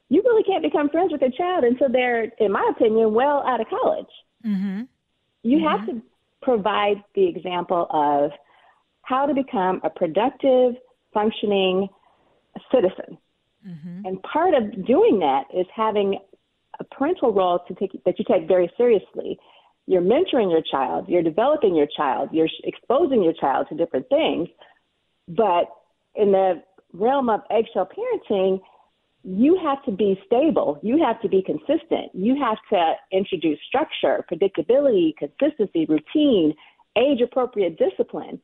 You 0.09 0.23
really 0.23 0.45
can't 0.45 0.63
become 0.63 0.91
friends 0.91 1.11
with 1.11 1.23
a 1.23 1.31
child 1.37 1.65
until 1.65 1.89
they're, 1.91 2.25
in 2.39 2.53
my 2.53 2.71
opinion, 2.77 3.15
well 3.15 3.43
out 3.47 3.61
of 3.61 3.67
college. 3.69 4.07
Mm-hmm. 4.47 4.83
You 5.43 5.59
mm-hmm. 5.59 5.67
have 5.67 5.87
to 5.87 6.03
provide 6.45 7.03
the 7.15 7.27
example 7.27 7.87
of 7.91 8.31
how 9.03 9.27
to 9.27 9.35
become 9.35 9.81
a 9.85 9.91
productive, 9.91 10.75
functioning 11.13 11.89
citizen. 12.73 13.19
Mm-hmm. 13.67 14.07
And 14.07 14.23
part 14.23 14.55
of 14.55 14.87
doing 14.87 15.19
that 15.21 15.45
is 15.55 15.67
having 15.75 16.19
a 16.79 16.85
parental 16.85 17.33
role 17.33 17.61
to 17.69 17.75
take, 17.75 17.93
that 18.05 18.19
you 18.19 18.25
take 18.29 18.47
very 18.49 18.71
seriously 18.77 19.39
you're 19.87 20.03
mentoring 20.03 20.51
your 20.51 20.63
child, 20.63 21.07
you're 21.09 21.23
developing 21.23 21.75
your 21.75 21.89
child, 21.97 22.31
you're 22.33 22.49
exposing 22.65 23.23
your 23.23 23.35
child 23.35 23.67
to 23.69 23.77
different 23.77 24.09
things. 24.09 24.49
But 25.29 25.69
in 26.15 26.33
the 26.33 26.63
realm 26.93 27.29
of 27.29 27.41
eggshell 27.51 27.89
parenting, 27.89 28.61
you 29.25 29.59
have 29.65 29.83
to 29.85 29.91
be 29.91 30.21
stable. 30.27 30.79
You 30.83 31.03
have 31.03 31.21
to 31.23 31.29
be 31.29 31.43
consistent. 31.43 32.13
You 32.13 32.37
have 32.41 32.59
to 32.71 32.95
introduce 33.11 33.59
structure, 33.67 34.25
predictability, 34.31 35.17
consistency, 35.17 35.87
routine, 35.87 36.55
age 36.97 37.21
appropriate 37.23 37.79
discipline. 37.79 38.41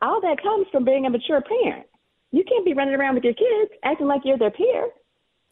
All 0.00 0.20
that 0.22 0.42
comes 0.42 0.66
from 0.72 0.84
being 0.84 1.04
a 1.04 1.10
mature 1.10 1.42
parent. 1.42 1.86
You 2.30 2.42
can't 2.48 2.64
be 2.64 2.72
running 2.72 2.94
around 2.94 3.16
with 3.16 3.24
your 3.24 3.34
kids 3.34 3.72
acting 3.84 4.06
like 4.06 4.22
you're 4.24 4.38
their 4.38 4.50
peer. 4.50 4.88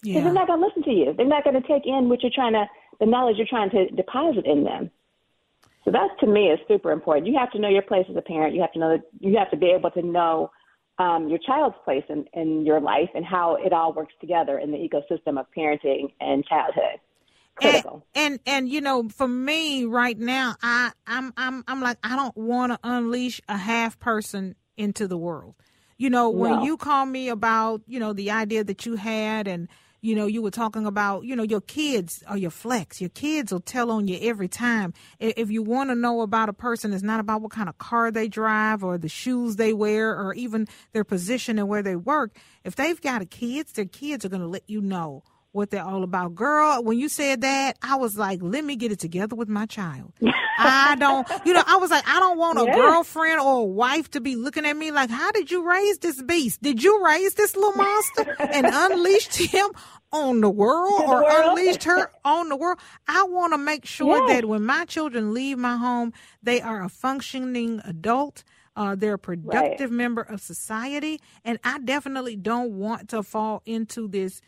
Because 0.01 0.17
yeah. 0.17 0.25
they're 0.25 0.33
not 0.33 0.47
going 0.47 0.61
to 0.61 0.67
listen 0.67 0.83
to 0.85 0.91
you. 0.91 1.15
They're 1.15 1.27
not 1.27 1.45
going 1.45 1.61
to 1.61 1.67
take 1.67 1.87
in 1.87 2.09
what 2.09 2.23
you're 2.23 2.33
trying 2.35 2.53
to, 2.53 2.65
the 3.01 3.07
knowledge 3.07 3.37
you're 3.37 3.47
trying 3.47 3.71
to 3.71 3.91
deposit 3.91 4.47
in 4.47 4.65
them. 4.65 4.91
So 5.85 5.91
that 5.91 6.09
to 6.21 6.27
me 6.27 6.49
is 6.49 6.59
super 6.67 6.93
important. 6.93 7.27
You 7.27 7.39
have 7.39 7.51
to 7.53 7.59
know 7.59 7.69
your 7.69 7.83
place 7.83 8.07
as 8.11 8.17
a 8.17 8.23
parent. 8.23 8.55
You 8.55 8.61
have 8.61 8.73
to 8.73 8.79
know 8.79 8.97
that 8.97 9.05
you 9.21 9.37
have 9.39 9.51
to 9.51 9.57
be 9.57 9.67
able 9.67 9.91
to 9.93 10.03
know 10.03 10.51
um, 10.99 11.29
your 11.29 11.39
child's 11.39 11.77
place 11.85 12.05
in, 12.09 12.25
in 12.33 12.65
your 12.65 12.81
life 12.81 13.11
and 13.15 13.25
how 13.25 13.57
it 13.57 13.73
all 13.73 13.93
works 13.93 14.15
together 14.21 14.59
in 14.59 14.71
the 14.71 14.79
ecosystem 14.79 15.39
of 15.39 15.47
parenting 15.57 16.13
and 16.21 16.45
childhood. 16.47 17.01
Critical. 17.57 18.05
And, 18.15 18.33
and 18.33 18.41
and 18.47 18.69
you 18.69 18.83
know, 18.83 19.09
for 19.09 19.27
me 19.27 19.87
right 19.87 20.19
now, 20.19 20.57
I 20.63 20.93
I'm 21.07 21.33
I'm 21.39 21.65
I'm 21.67 21.81
like 21.81 21.97
I 22.03 22.15
don't 22.15 22.37
want 22.37 22.73
to 22.73 22.79
unleash 22.85 23.41
a 23.49 23.57
half 23.57 23.99
person 23.99 24.57
into 24.77 25.09
the 25.09 25.17
world. 25.17 25.55
You 25.97 26.11
know, 26.11 26.29
when 26.29 26.53
no. 26.53 26.65
you 26.65 26.77
call 26.77 27.07
me 27.07 27.31
about 27.31 27.81
you 27.87 27.99
know 27.99 28.13
the 28.13 28.31
idea 28.31 28.63
that 28.65 28.85
you 28.85 28.97
had 28.97 29.49
and 29.49 29.69
you 30.07 30.15
know, 30.15 30.27
you 30.27 30.41
were 30.41 30.53
talking 30.53 30.87
about, 30.87 31.25
you 31.25 31.35
know, 31.35 31.43
your 31.43 31.61
kids 31.61 32.23
are 32.29 32.39
your 32.39 32.53
flex. 32.53 33.01
Your 33.01 33.11
kids 33.11 33.53
will 33.53 33.61
tell 33.61 33.91
on 33.91 34.07
you 34.07 34.19
every 34.23 34.47
time. 34.47 34.95
If 35.19 35.51
you 35.51 35.63
want 35.65 35.91
to 35.91 35.97
know 35.97 36.21
about 36.21 36.49
a 36.49 36.53
person, 36.53 36.93
it's 36.93 37.03
not 37.03 37.19
about 37.19 37.43
what 37.43 37.51
kind 37.51 37.69
of 37.69 37.77
car 37.79 38.13
they 38.13 38.29
drive 38.29 38.85
or 38.85 38.99
the 38.99 39.09
shoes 39.09 39.57
they 39.57 39.73
wear 39.73 40.17
or 40.17 40.33
even 40.35 40.69
their 40.93 41.03
position 41.03 41.59
and 41.59 41.69
where 41.69 41.83
they 41.83 41.97
work. 41.97 42.37
If 42.63 42.77
they've 42.77 43.01
got 43.01 43.29
kids, 43.31 43.73
their 43.73 43.85
kids 43.85 44.25
are 44.25 44.29
going 44.29 44.43
to 44.43 44.49
let 44.49 44.63
you 44.69 44.81
know 44.81 45.25
what 45.57 45.71
they're 45.71 45.83
all 45.83 46.05
about. 46.05 46.35
Girl, 46.35 46.83
when 46.85 46.99
you 46.99 47.09
said 47.09 47.41
that, 47.41 47.79
I 47.83 47.97
was 47.97 48.17
like, 48.17 48.41
let 48.43 48.63
me 48.63 48.77
get 48.77 48.93
it 48.93 48.99
together 48.99 49.35
with 49.35 49.49
my 49.49 49.65
child. 49.65 50.13
I 50.59 50.95
don't, 51.01 51.27
you 51.47 51.55
know, 51.55 51.63
I 51.67 51.77
was 51.77 51.91
like, 51.91 52.07
I 52.07 52.21
don't 52.21 52.39
want 52.39 52.59
a 52.59 52.65
yeah. 52.67 52.75
girlfriend 52.75 53.41
or 53.41 53.61
a 53.61 53.65
wife 53.65 54.11
to 54.11 54.21
be 54.21 54.37
looking 54.37 54.67
at 54.67 54.77
me 54.77 54.93
like, 54.93 55.09
how 55.09 55.33
did 55.33 55.51
you 55.51 55.67
raise 55.67 55.99
this 55.99 56.23
beast? 56.23 56.61
Did 56.63 56.83
you 56.83 57.03
raise 57.05 57.35
this 57.35 57.57
little 57.57 57.73
monster 57.73 58.37
and 58.39 58.67
unleashed 58.71 59.37
him 59.37 59.69
on 60.13 60.43
the 60.43 60.51
world 60.51 61.01
or 61.01 61.23
world. 61.23 61.59
unleashed 61.59 61.85
her 61.85 62.11
on 62.23 62.51
the 62.51 62.57
world? 62.57 62.79
I 63.09 63.25
want 63.25 63.55
to 63.55 63.59
make 63.59 63.87
sure 63.87 64.29
that 64.29 64.45
when 64.45 64.65
my 64.65 64.85
children 64.85 65.33
leave 65.33 65.57
my 65.57 65.79
home, 65.79 66.13
they 66.43 66.61
are 66.61 66.85
a 66.85 66.91
functioning 66.91 67.81
adult. 67.85 68.45
Uh, 68.77 68.95
they're 68.95 69.15
a 69.15 69.19
productive 69.19 69.91
right. 69.91 69.97
member 69.97 70.21
of 70.21 70.43
society. 70.43 71.19
And 71.47 71.59
I 71.65 71.79
definitely 71.79 72.37
don't 72.37 72.73
want 72.73 73.09
to 73.09 73.23
fall 73.23 73.63
into 73.65 74.07
this 74.07 74.43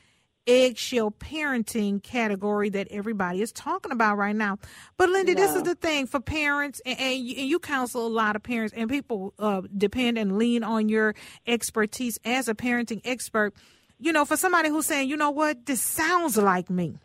eggshell 0.48 1.10
parenting 1.12 2.02
category 2.02 2.70
that 2.70 2.88
everybody 2.90 3.42
is 3.42 3.52
talking 3.52 3.92
about 3.92 4.16
right 4.16 4.34
now. 4.34 4.58
But 4.96 5.10
Linda, 5.10 5.34
no. 5.34 5.40
this 5.40 5.54
is 5.54 5.62
the 5.62 5.74
thing 5.74 6.06
for 6.06 6.18
parents, 6.18 6.80
and, 6.84 6.98
and, 6.98 7.16
you, 7.24 7.34
and, 7.36 7.48
you, 7.48 7.58
counsel 7.58 8.06
a 8.06 8.08
lot 8.08 8.34
of 8.34 8.42
parents, 8.42 8.74
and 8.74 8.88
people 8.88 9.34
uh, 9.38 9.62
depend 9.76 10.16
and 10.18 10.38
lean 10.38 10.64
on 10.64 10.88
your 10.88 11.14
expertise 11.46 12.18
as 12.24 12.48
a 12.48 12.54
parenting 12.54 13.02
expert. 13.04 13.54
You 14.00 14.12
know, 14.12 14.24
for 14.24 14.36
somebody 14.36 14.70
who's 14.70 14.86
saying, 14.86 15.08
you 15.08 15.16
know 15.16 15.30
what, 15.30 15.66
this 15.66 15.82
sounds 15.82 16.36
like 16.36 16.70
me. 16.70 16.96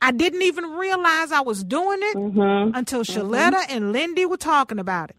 I 0.00 0.12
didn't 0.12 0.42
even 0.42 0.64
realize 0.64 1.32
I 1.32 1.40
was 1.40 1.64
doing 1.64 1.98
it 2.00 2.16
mm-hmm. 2.16 2.74
until 2.74 3.02
Sheletta 3.02 3.54
mm-hmm. 3.54 3.76
and 3.76 3.92
Lindy 3.92 4.26
were 4.26 4.36
talking 4.36 4.78
about 4.78 5.10
it. 5.10 5.16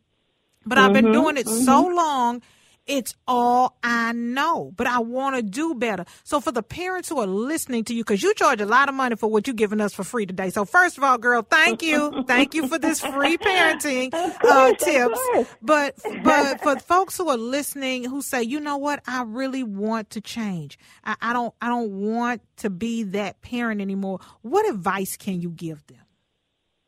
But 0.65 0.77
mm-hmm. 0.77 0.87
I've 0.87 0.93
been 0.93 1.05
mm-hmm. 1.05 1.13
doing 1.13 1.37
it 1.37 1.47
so 1.47 1.85
mm-hmm. 1.85 1.95
long 1.95 2.41
it's 2.89 3.15
all 3.27 3.77
I 3.83 4.11
know, 4.13 4.73
but 4.75 4.87
I 4.87 4.99
want 4.99 5.35
to 5.35 5.41
do 5.43 5.75
better. 5.75 6.05
So 6.23 6.41
for 6.41 6.51
the 6.51 6.63
parents 6.63 7.07
who 7.07 7.19
are 7.19 7.27
listening 7.27 7.83
to 7.85 7.93
you, 7.93 8.03
because 8.03 8.23
you 8.23 8.33
charge 8.33 8.59
a 8.61 8.65
lot 8.65 8.89
of 8.89 8.95
money 8.95 9.15
for 9.15 9.29
what 9.29 9.45
you're 9.45 9.53
giving 9.53 9.79
us 9.79 9.93
for 9.93 10.03
free 10.03 10.25
today. 10.25 10.49
So 10.49 10.65
first 10.65 10.97
of 10.97 11.03
all, 11.03 11.17
girl, 11.17 11.43
thank 11.43 11.83
you, 11.83 12.23
thank 12.27 12.55
you 12.55 12.67
for 12.67 12.79
this 12.79 12.99
free 12.99 13.37
parenting 13.37 14.09
uh, 14.13 14.73
tips. 14.73 15.19
But 15.61 15.95
but 16.23 16.61
for 16.61 16.79
folks 16.79 17.15
who 17.17 17.29
are 17.29 17.37
listening 17.37 18.05
who 18.05 18.21
say, 18.21 18.41
you 18.41 18.59
know 18.59 18.77
what, 18.77 19.01
I 19.07 19.23
really 19.23 19.63
want 19.63 20.09
to 20.11 20.21
change. 20.21 20.79
I, 21.05 21.15
I 21.21 21.33
don't 21.33 21.53
I 21.61 21.67
don't 21.67 21.91
want 21.91 22.41
to 22.57 22.69
be 22.69 23.03
that 23.03 23.41
parent 23.41 23.81
anymore. 23.81 24.19
What 24.41 24.67
advice 24.67 25.15
can 25.15 25.39
you 25.39 25.49
give 25.51 25.85
them? 25.87 26.01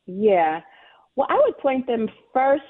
Yeah. 0.07 0.61
Well, 1.15 1.27
I 1.29 1.39
would 1.45 1.57
point 1.59 1.87
them 1.87 2.09
first 2.33 2.63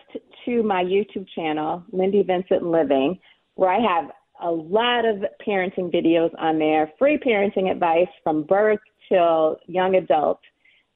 to 0.45 0.63
my 0.63 0.83
YouTube 0.83 1.27
channel, 1.35 1.83
Lindy 1.91 2.23
Vincent 2.23 2.63
Living, 2.63 3.19
where 3.55 3.69
I 3.69 3.79
have 3.79 4.11
a 4.41 4.49
lot 4.49 5.05
of 5.05 5.23
parenting 5.45 5.93
videos 5.93 6.31
on 6.39 6.57
there, 6.57 6.91
free 6.97 7.17
parenting 7.17 7.71
advice 7.71 8.07
from 8.23 8.43
birth 8.43 8.79
till 9.07 9.57
young 9.67 9.95
adult 9.95 10.39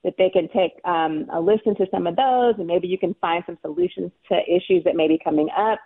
that 0.03 0.13
they 0.17 0.29
can 0.29 0.47
take 0.49 0.73
um, 0.85 1.25
a 1.33 1.39
listen 1.39 1.75
to 1.75 1.85
some 1.91 2.07
of 2.07 2.15
those, 2.15 2.55
and 2.57 2.67
maybe 2.67 2.87
you 2.87 2.97
can 2.97 3.15
find 3.15 3.43
some 3.45 3.57
solutions 3.61 4.11
to 4.29 4.37
issues 4.47 4.83
that 4.83 4.95
may 4.95 5.07
be 5.07 5.19
coming 5.23 5.49
up. 5.57 5.79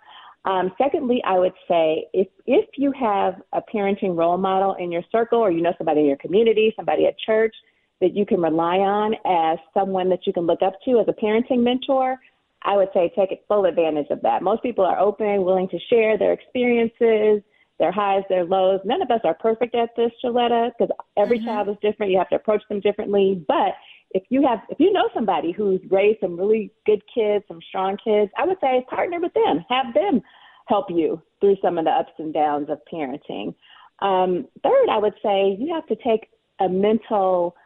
Um, 0.44 0.72
secondly, 0.78 1.22
I 1.26 1.38
would 1.38 1.52
say 1.68 2.06
if 2.12 2.28
if 2.46 2.66
you 2.76 2.92
have 2.92 3.42
a 3.52 3.60
parenting 3.74 4.16
role 4.16 4.38
model 4.38 4.74
in 4.74 4.90
your 4.92 5.02
circle, 5.10 5.38
or 5.38 5.50
you 5.50 5.62
know 5.62 5.74
somebody 5.76 6.00
in 6.00 6.06
your 6.06 6.16
community, 6.16 6.72
somebody 6.76 7.06
at 7.06 7.18
church 7.18 7.54
that 8.00 8.14
you 8.14 8.24
can 8.24 8.40
rely 8.40 8.78
on 8.78 9.14
as 9.26 9.58
someone 9.74 10.08
that 10.08 10.26
you 10.26 10.32
can 10.32 10.46
look 10.46 10.62
up 10.62 10.74
to 10.84 10.98
as 11.00 11.06
a 11.08 11.12
parenting 11.12 11.62
mentor, 11.62 12.18
I 12.62 12.76
would 12.76 12.88
say 12.92 13.12
take 13.16 13.44
full 13.48 13.64
advantage 13.64 14.08
of 14.10 14.20
that. 14.22 14.42
Most 14.42 14.62
people 14.62 14.84
are 14.84 14.98
open, 14.98 15.44
willing 15.44 15.68
to 15.68 15.78
share 15.88 16.18
their 16.18 16.32
experiences, 16.32 17.42
their 17.78 17.90
highs, 17.90 18.22
their 18.28 18.44
lows. 18.44 18.80
None 18.84 19.00
of 19.00 19.10
us 19.10 19.20
are 19.24 19.34
perfect 19.34 19.74
at 19.74 19.90
this, 19.96 20.10
Sheletta, 20.22 20.70
because 20.78 20.94
every 21.16 21.38
mm-hmm. 21.38 21.46
child 21.46 21.68
is 21.70 21.76
different. 21.80 22.12
You 22.12 22.18
have 22.18 22.28
to 22.28 22.36
approach 22.36 22.62
them 22.68 22.80
differently. 22.80 23.42
But 23.48 23.74
if 24.10 24.24
you 24.28 24.46
have, 24.46 24.60
if 24.68 24.78
you 24.78 24.92
know 24.92 25.08
somebody 25.14 25.52
who's 25.52 25.80
raised 25.88 26.20
some 26.20 26.38
really 26.38 26.72
good 26.84 27.02
kids, 27.12 27.44
some 27.48 27.60
strong 27.68 27.96
kids, 28.04 28.30
I 28.36 28.44
would 28.44 28.58
say 28.60 28.84
partner 28.90 29.20
with 29.20 29.32
them. 29.32 29.64
Have 29.68 29.94
them 29.94 30.20
help 30.66 30.86
you 30.90 31.22
through 31.40 31.56
some 31.62 31.78
of 31.78 31.86
the 31.86 31.90
ups 31.90 32.12
and 32.18 32.34
downs 32.34 32.68
of 32.68 32.78
parenting. 32.92 33.54
Um, 34.00 34.46
third, 34.62 34.88
I 34.90 34.98
would 34.98 35.14
say 35.22 35.56
you 35.58 35.74
have 35.74 35.86
to 35.86 35.96
take 35.96 36.28
a 36.60 36.68
mental 36.68 37.56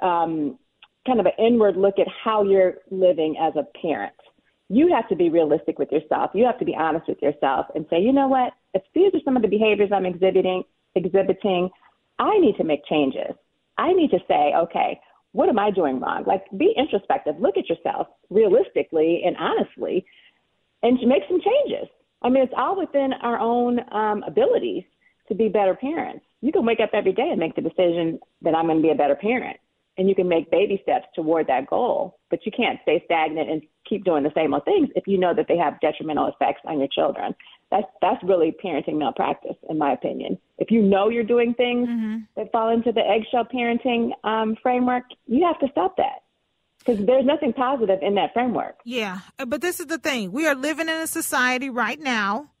um, 0.00 0.58
kind 1.06 1.20
of 1.20 1.26
an 1.26 1.32
inward 1.38 1.76
look 1.76 1.98
at 1.98 2.06
how 2.24 2.42
you're 2.42 2.74
living 2.90 3.36
as 3.40 3.54
a 3.56 3.66
parent. 3.80 4.14
You 4.68 4.92
have 4.94 5.08
to 5.08 5.16
be 5.16 5.28
realistic 5.28 5.78
with 5.78 5.90
yourself. 5.92 6.30
You 6.34 6.44
have 6.46 6.58
to 6.58 6.64
be 6.64 6.74
honest 6.74 7.08
with 7.08 7.20
yourself 7.20 7.66
and 7.74 7.84
say, 7.90 8.00
you 8.00 8.12
know 8.12 8.28
what? 8.28 8.52
if 8.74 8.82
these 8.94 9.12
are 9.14 9.20
some 9.24 9.36
of 9.36 9.42
the 9.42 9.48
behaviors 9.48 9.90
I'm 9.92 10.06
exhibiting, 10.06 10.62
exhibiting, 10.94 11.70
I 12.18 12.38
need 12.38 12.56
to 12.56 12.64
make 12.64 12.84
changes. 12.86 13.34
I 13.78 13.92
need 13.92 14.10
to 14.10 14.18
say, 14.28 14.52
okay, 14.56 15.00
what 15.32 15.48
am 15.48 15.58
I 15.58 15.70
doing 15.70 16.00
wrong? 16.00 16.24
Like, 16.26 16.44
be 16.56 16.74
introspective, 16.76 17.36
look 17.38 17.56
at 17.56 17.68
yourself 17.68 18.08
realistically 18.30 19.22
and 19.24 19.36
honestly, 19.36 20.04
and 20.82 20.98
make 21.06 21.22
some 21.28 21.40
changes. 21.40 21.88
I 22.22 22.28
mean, 22.28 22.42
it's 22.42 22.52
all 22.56 22.78
within 22.78 23.12
our 23.22 23.38
own 23.38 23.80
um, 23.92 24.22
abilities 24.24 24.84
to 25.28 25.34
be 25.34 25.48
better 25.48 25.74
parents. 25.74 26.24
You 26.40 26.52
can 26.52 26.66
wake 26.66 26.80
up 26.80 26.90
every 26.92 27.12
day 27.12 27.28
and 27.30 27.38
make 27.38 27.54
the 27.54 27.62
decision 27.62 28.20
that 28.42 28.54
I'm 28.54 28.66
going 28.66 28.78
to 28.78 28.82
be 28.82 28.90
a 28.90 28.94
better 28.94 29.14
parent 29.14 29.58
and 29.98 30.08
you 30.08 30.14
can 30.14 30.28
make 30.28 30.50
baby 30.50 30.80
steps 30.82 31.06
toward 31.14 31.46
that 31.48 31.66
goal. 31.68 32.18
But 32.30 32.46
you 32.46 32.52
can't 32.52 32.78
stay 32.82 33.02
stagnant 33.04 33.50
and 33.50 33.62
keep 33.88 34.04
doing 34.04 34.22
the 34.22 34.32
same 34.34 34.54
old 34.54 34.64
things 34.64 34.88
if 34.94 35.06
you 35.06 35.18
know 35.18 35.34
that 35.34 35.46
they 35.48 35.56
have 35.56 35.80
detrimental 35.80 36.28
effects 36.28 36.62
on 36.64 36.78
your 36.78 36.88
children. 36.88 37.34
That's 37.70 37.86
that's 38.00 38.22
really 38.22 38.54
parenting 38.64 38.98
malpractice, 38.98 39.56
in 39.68 39.78
my 39.78 39.92
opinion. 39.92 40.38
If 40.58 40.70
you 40.70 40.82
know 40.82 41.08
you're 41.08 41.24
doing 41.24 41.54
things 41.54 41.88
mm-hmm. 41.88 42.16
that 42.36 42.52
fall 42.52 42.70
into 42.70 42.92
the 42.92 43.00
eggshell 43.00 43.46
parenting 43.52 44.10
um, 44.24 44.56
framework, 44.62 45.04
you 45.26 45.44
have 45.46 45.58
to 45.60 45.68
stop 45.72 45.96
that 45.96 46.22
because 46.78 47.04
there's 47.06 47.24
nothing 47.24 47.52
positive 47.52 48.00
in 48.02 48.14
that 48.16 48.32
framework. 48.34 48.76
Yeah, 48.84 49.20
but 49.46 49.60
this 49.60 49.80
is 49.80 49.86
the 49.86 49.98
thing: 49.98 50.32
we 50.32 50.46
are 50.46 50.54
living 50.54 50.88
in 50.88 50.96
a 50.96 51.06
society 51.06 51.70
right 51.70 51.98
now 51.98 52.51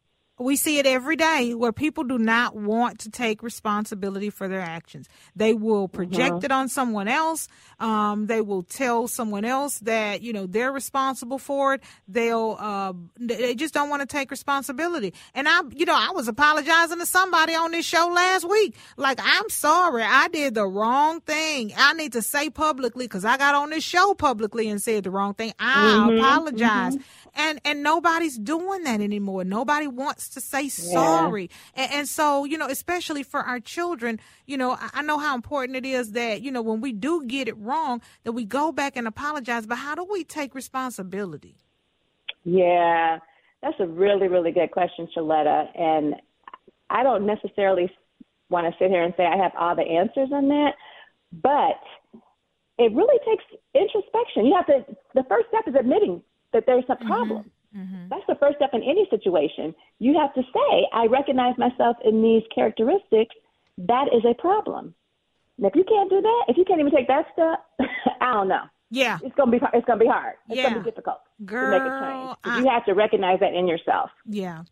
we 0.42 0.56
see 0.56 0.78
it 0.78 0.86
every 0.86 1.16
day 1.16 1.54
where 1.54 1.72
people 1.72 2.04
do 2.04 2.18
not 2.18 2.54
want 2.54 3.00
to 3.00 3.10
take 3.10 3.42
responsibility 3.42 4.30
for 4.30 4.48
their 4.48 4.60
actions. 4.60 5.08
They 5.34 5.54
will 5.54 5.88
project 5.88 6.36
mm-hmm. 6.36 6.44
it 6.44 6.52
on 6.52 6.68
someone 6.68 7.08
else. 7.08 7.48
Um, 7.80 8.26
they 8.26 8.40
will 8.40 8.62
tell 8.62 9.08
someone 9.08 9.44
else 9.44 9.78
that 9.80 10.22
you 10.22 10.32
know 10.32 10.46
they're 10.46 10.72
responsible 10.72 11.38
for 11.38 11.74
it. 11.74 11.82
They'll 12.08 12.56
uh, 12.58 12.92
they 13.18 13.54
just 13.54 13.74
don't 13.74 13.88
want 13.88 14.02
to 14.02 14.06
take 14.06 14.30
responsibility. 14.30 15.14
And 15.34 15.48
I, 15.48 15.62
you 15.74 15.86
know, 15.86 15.96
I 15.96 16.10
was 16.12 16.28
apologizing 16.28 16.98
to 16.98 17.06
somebody 17.06 17.54
on 17.54 17.72
this 17.72 17.86
show 17.86 18.10
last 18.14 18.48
week. 18.48 18.76
Like, 18.96 19.18
I'm 19.22 19.48
sorry, 19.48 20.02
I 20.02 20.28
did 20.28 20.54
the 20.54 20.66
wrong 20.66 21.20
thing. 21.20 21.72
I 21.76 21.92
need 21.94 22.12
to 22.12 22.22
say 22.22 22.50
publicly 22.50 23.06
because 23.06 23.24
I 23.24 23.36
got 23.36 23.54
on 23.54 23.70
this 23.70 23.84
show 23.84 24.14
publicly 24.14 24.68
and 24.68 24.80
said 24.80 25.04
the 25.04 25.10
wrong 25.10 25.34
thing. 25.34 25.52
I 25.58 25.74
mm-hmm. 25.74 26.18
apologize. 26.18 26.96
Mm-hmm 26.96 27.21
and 27.34 27.60
and 27.64 27.82
nobody's 27.82 28.38
doing 28.38 28.84
that 28.84 29.00
anymore. 29.00 29.44
Nobody 29.44 29.86
wants 29.86 30.28
to 30.30 30.40
say 30.40 30.68
sorry. 30.68 31.50
And, 31.74 31.92
and, 31.92 32.08
so 32.08 32.44
you 32.44 32.58
know 32.58 32.66
especially 32.66 33.22
for 33.22 33.40
our 33.40 33.60
children 33.60 34.20
you 34.46 34.56
know 34.56 34.72
I, 34.72 34.90
I, 34.94 35.02
know 35.02 35.18
how 35.18 35.34
important 35.34 35.76
it 35.76 35.86
is 35.86 36.12
that 36.12 36.42
you 36.42 36.50
know 36.50 36.62
when 36.62 36.80
we 36.80 36.92
do 36.92 37.24
get 37.26 37.48
it 37.48 37.56
wrong 37.58 38.00
that 38.24 38.32
we 38.32 38.44
go 38.44 38.72
back 38.72 38.96
and 38.96 39.06
apologize. 39.06 39.66
But 39.66 39.76
how 39.76 39.94
do 39.94 40.06
we 40.10 40.24
take 40.24 40.54
responsibility? 40.54 41.56
Yeah 42.44 43.18
that's 43.62 43.76
a 43.78 43.86
really 43.86 44.28
really 44.28 44.52
good 44.52 44.70
question 44.70 45.08
sheletta. 45.16 45.66
And 45.78 46.14
i 46.90 47.02
don't 47.02 47.26
necessarily 47.26 47.90
want 48.50 48.66
to 48.66 48.78
sit 48.78 48.90
here 48.90 49.02
and 49.02 49.14
say 49.16 49.24
i 49.24 49.36
have 49.36 49.52
all 49.58 49.74
the 49.74 49.82
answers 49.82 50.28
on 50.32 50.48
that 50.48 50.72
but 51.32 51.80
it 52.78 52.92
really 52.94 53.18
takes 53.24 53.44
introspection. 53.74 54.46
You 54.46 54.54
have 54.56 54.66
to 54.66 54.96
the 55.14 55.24
first 55.28 55.48
step 55.48 55.62
is 55.66 55.74
admitting 55.78 56.22
that 56.52 56.64
there's 56.66 56.84
a 56.88 56.94
mm-hmm. 56.94 57.06
problem. 57.06 57.50
Mm-hmm. 57.76 58.08
That's 58.10 58.26
the 58.28 58.34
first 58.36 58.56
step 58.56 58.70
in 58.74 58.82
any 58.82 59.06
situation. 59.10 59.74
You 59.98 60.18
have 60.18 60.34
to 60.34 60.42
say, 60.42 60.86
I 60.92 61.06
recognize 61.06 61.56
myself 61.56 61.96
in 62.04 62.22
these 62.22 62.42
characteristics. 62.54 63.34
That 63.78 64.08
is 64.14 64.22
a 64.28 64.34
problem. 64.34 64.94
And 65.56 65.66
if 65.66 65.74
you 65.74 65.84
can't 65.84 66.10
do 66.10 66.20
that, 66.20 66.44
if 66.48 66.56
you 66.56 66.64
can't 66.64 66.80
even 66.80 66.92
take 66.92 67.08
that 67.08 67.26
step, 67.32 67.88
I 68.20 68.32
don't 68.32 68.48
know. 68.48 68.64
Yeah, 68.90 69.18
it's 69.22 69.34
gonna 69.36 69.50
be 69.50 69.58
it's 69.72 69.86
gonna 69.86 69.98
be 69.98 70.06
hard. 70.06 70.34
It's 70.48 70.58
yeah. 70.58 70.68
gonna 70.68 70.80
be 70.80 70.90
difficult 70.90 71.16
Girl, 71.46 71.70
to 71.70 71.78
make 71.78 71.90
a 71.90 72.00
change. 72.00 72.36
I, 72.44 72.58
you 72.58 72.68
have 72.68 72.84
to 72.84 72.92
recognize 72.92 73.40
that 73.40 73.54
in 73.54 73.66
yourself. 73.66 74.10
Yeah. 74.26 74.64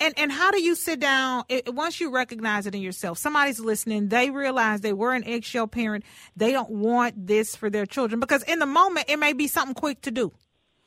And 0.00 0.14
and 0.16 0.32
how 0.32 0.50
do 0.50 0.62
you 0.62 0.74
sit 0.74 0.98
down 0.98 1.44
it, 1.50 1.74
once 1.74 2.00
you 2.00 2.10
recognize 2.10 2.66
it 2.66 2.74
in 2.74 2.80
yourself? 2.80 3.18
Somebody's 3.18 3.60
listening. 3.60 4.08
They 4.08 4.30
realize 4.30 4.80
they 4.80 4.94
were 4.94 5.12
an 5.12 5.24
eggshell 5.24 5.66
parent. 5.66 6.04
They 6.34 6.52
don't 6.52 6.70
want 6.70 7.26
this 7.26 7.54
for 7.54 7.68
their 7.68 7.84
children 7.84 8.18
because 8.18 8.42
in 8.44 8.60
the 8.60 8.66
moment 8.66 9.06
it 9.08 9.18
may 9.18 9.34
be 9.34 9.46
something 9.46 9.74
quick 9.74 10.00
to 10.02 10.10
do 10.10 10.32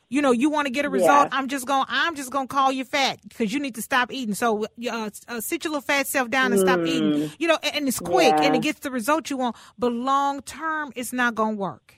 you 0.10 0.22
know, 0.22 0.32
you 0.32 0.50
want 0.50 0.66
to 0.66 0.72
get 0.72 0.86
a 0.86 0.90
result. 0.90 1.30
Yeah. 1.32 1.38
I'm 1.38 1.48
just 1.48 1.66
gonna 1.66 1.86
I'm 1.88 2.16
just 2.16 2.32
going 2.32 2.48
to 2.48 2.54
call 2.54 2.72
you 2.72 2.84
fat 2.84 3.20
because 3.28 3.54
you 3.54 3.60
need 3.60 3.76
to 3.76 3.82
stop 3.82 4.12
eating. 4.12 4.34
So 4.34 4.66
uh, 4.66 5.10
uh, 5.28 5.42
sit 5.42 5.64
your 5.64 5.72
little 5.72 5.82
fat 5.82 6.08
self 6.08 6.30
down 6.30 6.52
and 6.52 6.62
mm. 6.62 6.66
stop 6.66 6.80
eating. 6.86 7.32
You 7.38 7.48
know, 7.48 7.58
and, 7.62 7.76
and 7.76 7.88
it's 7.88 8.00
quick 8.00 8.34
yeah. 8.36 8.44
and 8.44 8.56
it 8.56 8.62
gets 8.62 8.80
the 8.80 8.92
result 8.92 9.30
you 9.30 9.38
want. 9.38 9.56
But 9.78 9.94
long 9.94 10.42
term, 10.42 10.92
it's 10.96 11.14
not 11.14 11.36
going 11.36 11.56
to 11.56 11.62
work. 11.62 11.96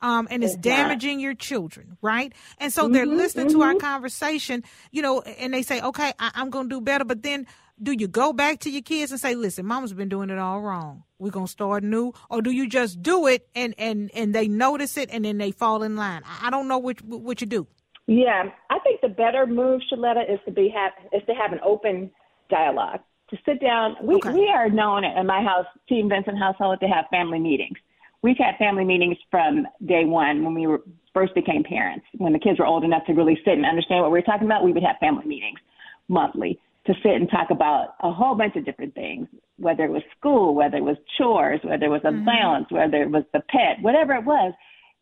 Um, 0.00 0.26
and 0.32 0.42
it's, 0.42 0.54
it's 0.54 0.62
damaging 0.62 1.18
not. 1.18 1.22
your 1.22 1.34
children, 1.34 1.96
right? 2.02 2.32
And 2.58 2.72
so 2.72 2.84
mm-hmm, 2.84 2.92
they're 2.92 3.06
listening 3.06 3.46
mm-hmm. 3.46 3.58
to 3.58 3.62
our 3.62 3.70
mm-hmm. 3.70 3.86
conversation, 3.86 4.64
you 4.90 5.00
know, 5.00 5.20
and 5.20 5.54
they 5.54 5.62
say, 5.62 5.80
okay, 5.80 6.12
I, 6.18 6.32
I'm 6.34 6.50
going 6.50 6.68
to 6.68 6.76
do 6.76 6.80
better. 6.80 7.04
But 7.04 7.22
then 7.22 7.46
do 7.80 7.92
you 7.92 8.08
go 8.08 8.32
back 8.32 8.60
to 8.60 8.70
your 8.70 8.82
kids 8.82 9.12
and 9.12 9.20
say, 9.20 9.34
listen, 9.34 9.66
mama's 9.66 9.92
been 9.92 10.08
doing 10.08 10.30
it 10.30 10.38
all 10.38 10.60
wrong. 10.60 11.04
We're 11.18 11.30
going 11.30 11.46
to 11.46 11.52
start 11.52 11.82
new. 11.82 12.12
Or 12.30 12.42
do 12.42 12.50
you 12.50 12.68
just 12.68 13.02
do 13.02 13.26
it 13.26 13.48
and, 13.54 13.74
and, 13.78 14.10
and 14.14 14.34
they 14.34 14.48
notice 14.48 14.96
it 14.96 15.10
and 15.12 15.24
then 15.24 15.38
they 15.38 15.50
fall 15.52 15.82
in 15.82 15.96
line? 15.96 16.22
I 16.42 16.50
don't 16.50 16.68
know 16.68 16.78
which, 16.78 17.00
what 17.02 17.40
you 17.40 17.46
do. 17.46 17.66
Yeah, 18.06 18.50
I 18.68 18.78
think 18.80 19.00
the 19.00 19.08
better 19.08 19.46
move, 19.46 19.80
Sheletta, 19.90 20.32
is 20.32 20.40
to 20.44 20.50
be 20.50 20.68
have 20.74 20.92
is 21.12 21.24
to 21.26 21.34
have 21.34 21.52
an 21.52 21.60
open 21.64 22.10
dialogue. 22.50 23.00
To 23.30 23.38
sit 23.46 23.60
down, 23.60 23.96
we 24.02 24.16
okay. 24.16 24.32
we 24.32 24.48
are 24.48 24.68
known 24.68 25.04
in 25.04 25.26
my 25.26 25.40
house, 25.42 25.66
Team 25.88 26.08
Vincent 26.08 26.36
household, 26.36 26.80
to 26.80 26.86
have 26.88 27.04
family 27.10 27.38
meetings. 27.38 27.78
We've 28.22 28.36
had 28.36 28.56
family 28.58 28.84
meetings 28.84 29.16
from 29.30 29.66
day 29.86 30.04
one 30.04 30.44
when 30.44 30.52
we 30.52 30.66
were 30.66 30.82
first 31.14 31.34
became 31.34 31.62
parents. 31.62 32.04
When 32.18 32.32
the 32.32 32.38
kids 32.40 32.58
were 32.58 32.66
old 32.66 32.82
enough 32.82 33.04
to 33.06 33.12
really 33.12 33.38
sit 33.44 33.54
and 33.54 33.64
understand 33.64 34.02
what 34.02 34.10
we 34.10 34.18
were 34.18 34.26
talking 34.26 34.46
about, 34.46 34.64
we 34.64 34.72
would 34.72 34.82
have 34.82 34.96
family 34.98 35.24
meetings 35.24 35.60
monthly 36.08 36.58
to 36.86 36.94
sit 37.02 37.12
and 37.12 37.30
talk 37.30 37.50
about 37.50 37.94
a 38.02 38.12
whole 38.12 38.34
bunch 38.34 38.56
of 38.56 38.64
different 38.64 38.94
things, 38.94 39.28
whether 39.56 39.84
it 39.84 39.90
was 39.90 40.02
school, 40.18 40.54
whether 40.54 40.76
it 40.76 40.84
was 40.84 40.96
chores, 41.16 41.60
whether 41.62 41.86
it 41.86 41.90
was 41.90 42.00
a 42.04 42.08
mm-hmm. 42.08 42.24
balance, 42.24 42.66
whether 42.70 43.02
it 43.02 43.10
was 43.10 43.24
the 43.32 43.40
pet, 43.48 43.80
whatever 43.80 44.14
it 44.14 44.24
was. 44.24 44.52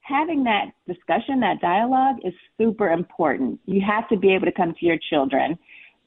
Having 0.02 0.44
that 0.44 0.66
discussion, 0.86 1.40
that 1.40 1.60
dialogue 1.60 2.16
is 2.24 2.34
super 2.58 2.88
important. 2.88 3.60
You 3.66 3.80
have 3.86 4.08
to 4.08 4.16
be 4.16 4.34
able 4.34 4.46
to 4.46 4.52
come 4.52 4.74
to 4.78 4.86
your 4.86 4.98
children 5.08 5.58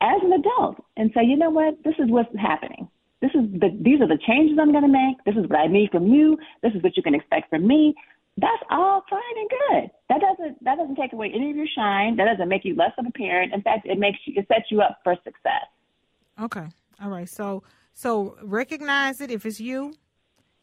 as 0.02 0.22
an 0.22 0.34
adult 0.34 0.84
and 0.98 1.10
say, 1.16 1.24
you 1.24 1.38
know 1.38 1.50
what, 1.50 1.76
this 1.84 1.96
is 2.00 2.10
what's 2.10 2.30
happening. 2.38 2.90
This 3.22 3.32
is 3.34 3.50
the, 3.54 3.70
these 3.82 4.02
are 4.02 4.08
the 4.08 4.20
changes 4.28 4.58
I'm 4.60 4.72
going 4.72 4.84
to 4.84 4.90
make. 4.90 5.24
This 5.26 5.42
is 5.42 5.50
what 5.50 5.60
I 5.60 5.68
need 5.68 5.92
from 5.92 6.08
you. 6.08 6.38
This 6.62 6.74
is 6.74 6.84
what 6.84 6.98
you 6.98 7.04
can 7.04 7.16
expect 7.16 7.50
from 7.50 7.66
me 7.66 7.96
that's 8.38 8.64
all 8.72 9.04
fine 9.10 9.22
and 9.38 9.50
good. 9.50 9.92
That 10.10 10.22
doesn't 10.22 10.64
that 10.64 10.78
doesn't 10.78 10.96
take 10.96 11.14
away 11.14 11.32
any 11.34 11.52
of 11.52 11.56
your 11.56 11.68
shine. 11.76 12.16
That 12.16 12.26
doesn't 12.26 12.50
make 12.50 12.66
you 12.66 12.76
less 12.76 12.92
of 12.98 13.06
a 13.06 13.12
parent. 13.12 13.54
In 13.54 13.62
fact, 13.62 13.86
it 13.86 14.00
makes 14.00 14.20
you 14.26 14.34
it 14.36 14.48
sets 14.48 14.72
you 14.72 14.82
up 14.82 15.00
for 15.04 15.16
success. 15.24 15.68
Okay. 16.42 16.68
All 17.02 17.10
right. 17.10 17.30
So 17.30 17.64
so 17.94 18.38
recognize 18.42 19.22
it 19.22 19.30
if 19.30 19.46
it's 19.46 19.60
you. 19.60 19.94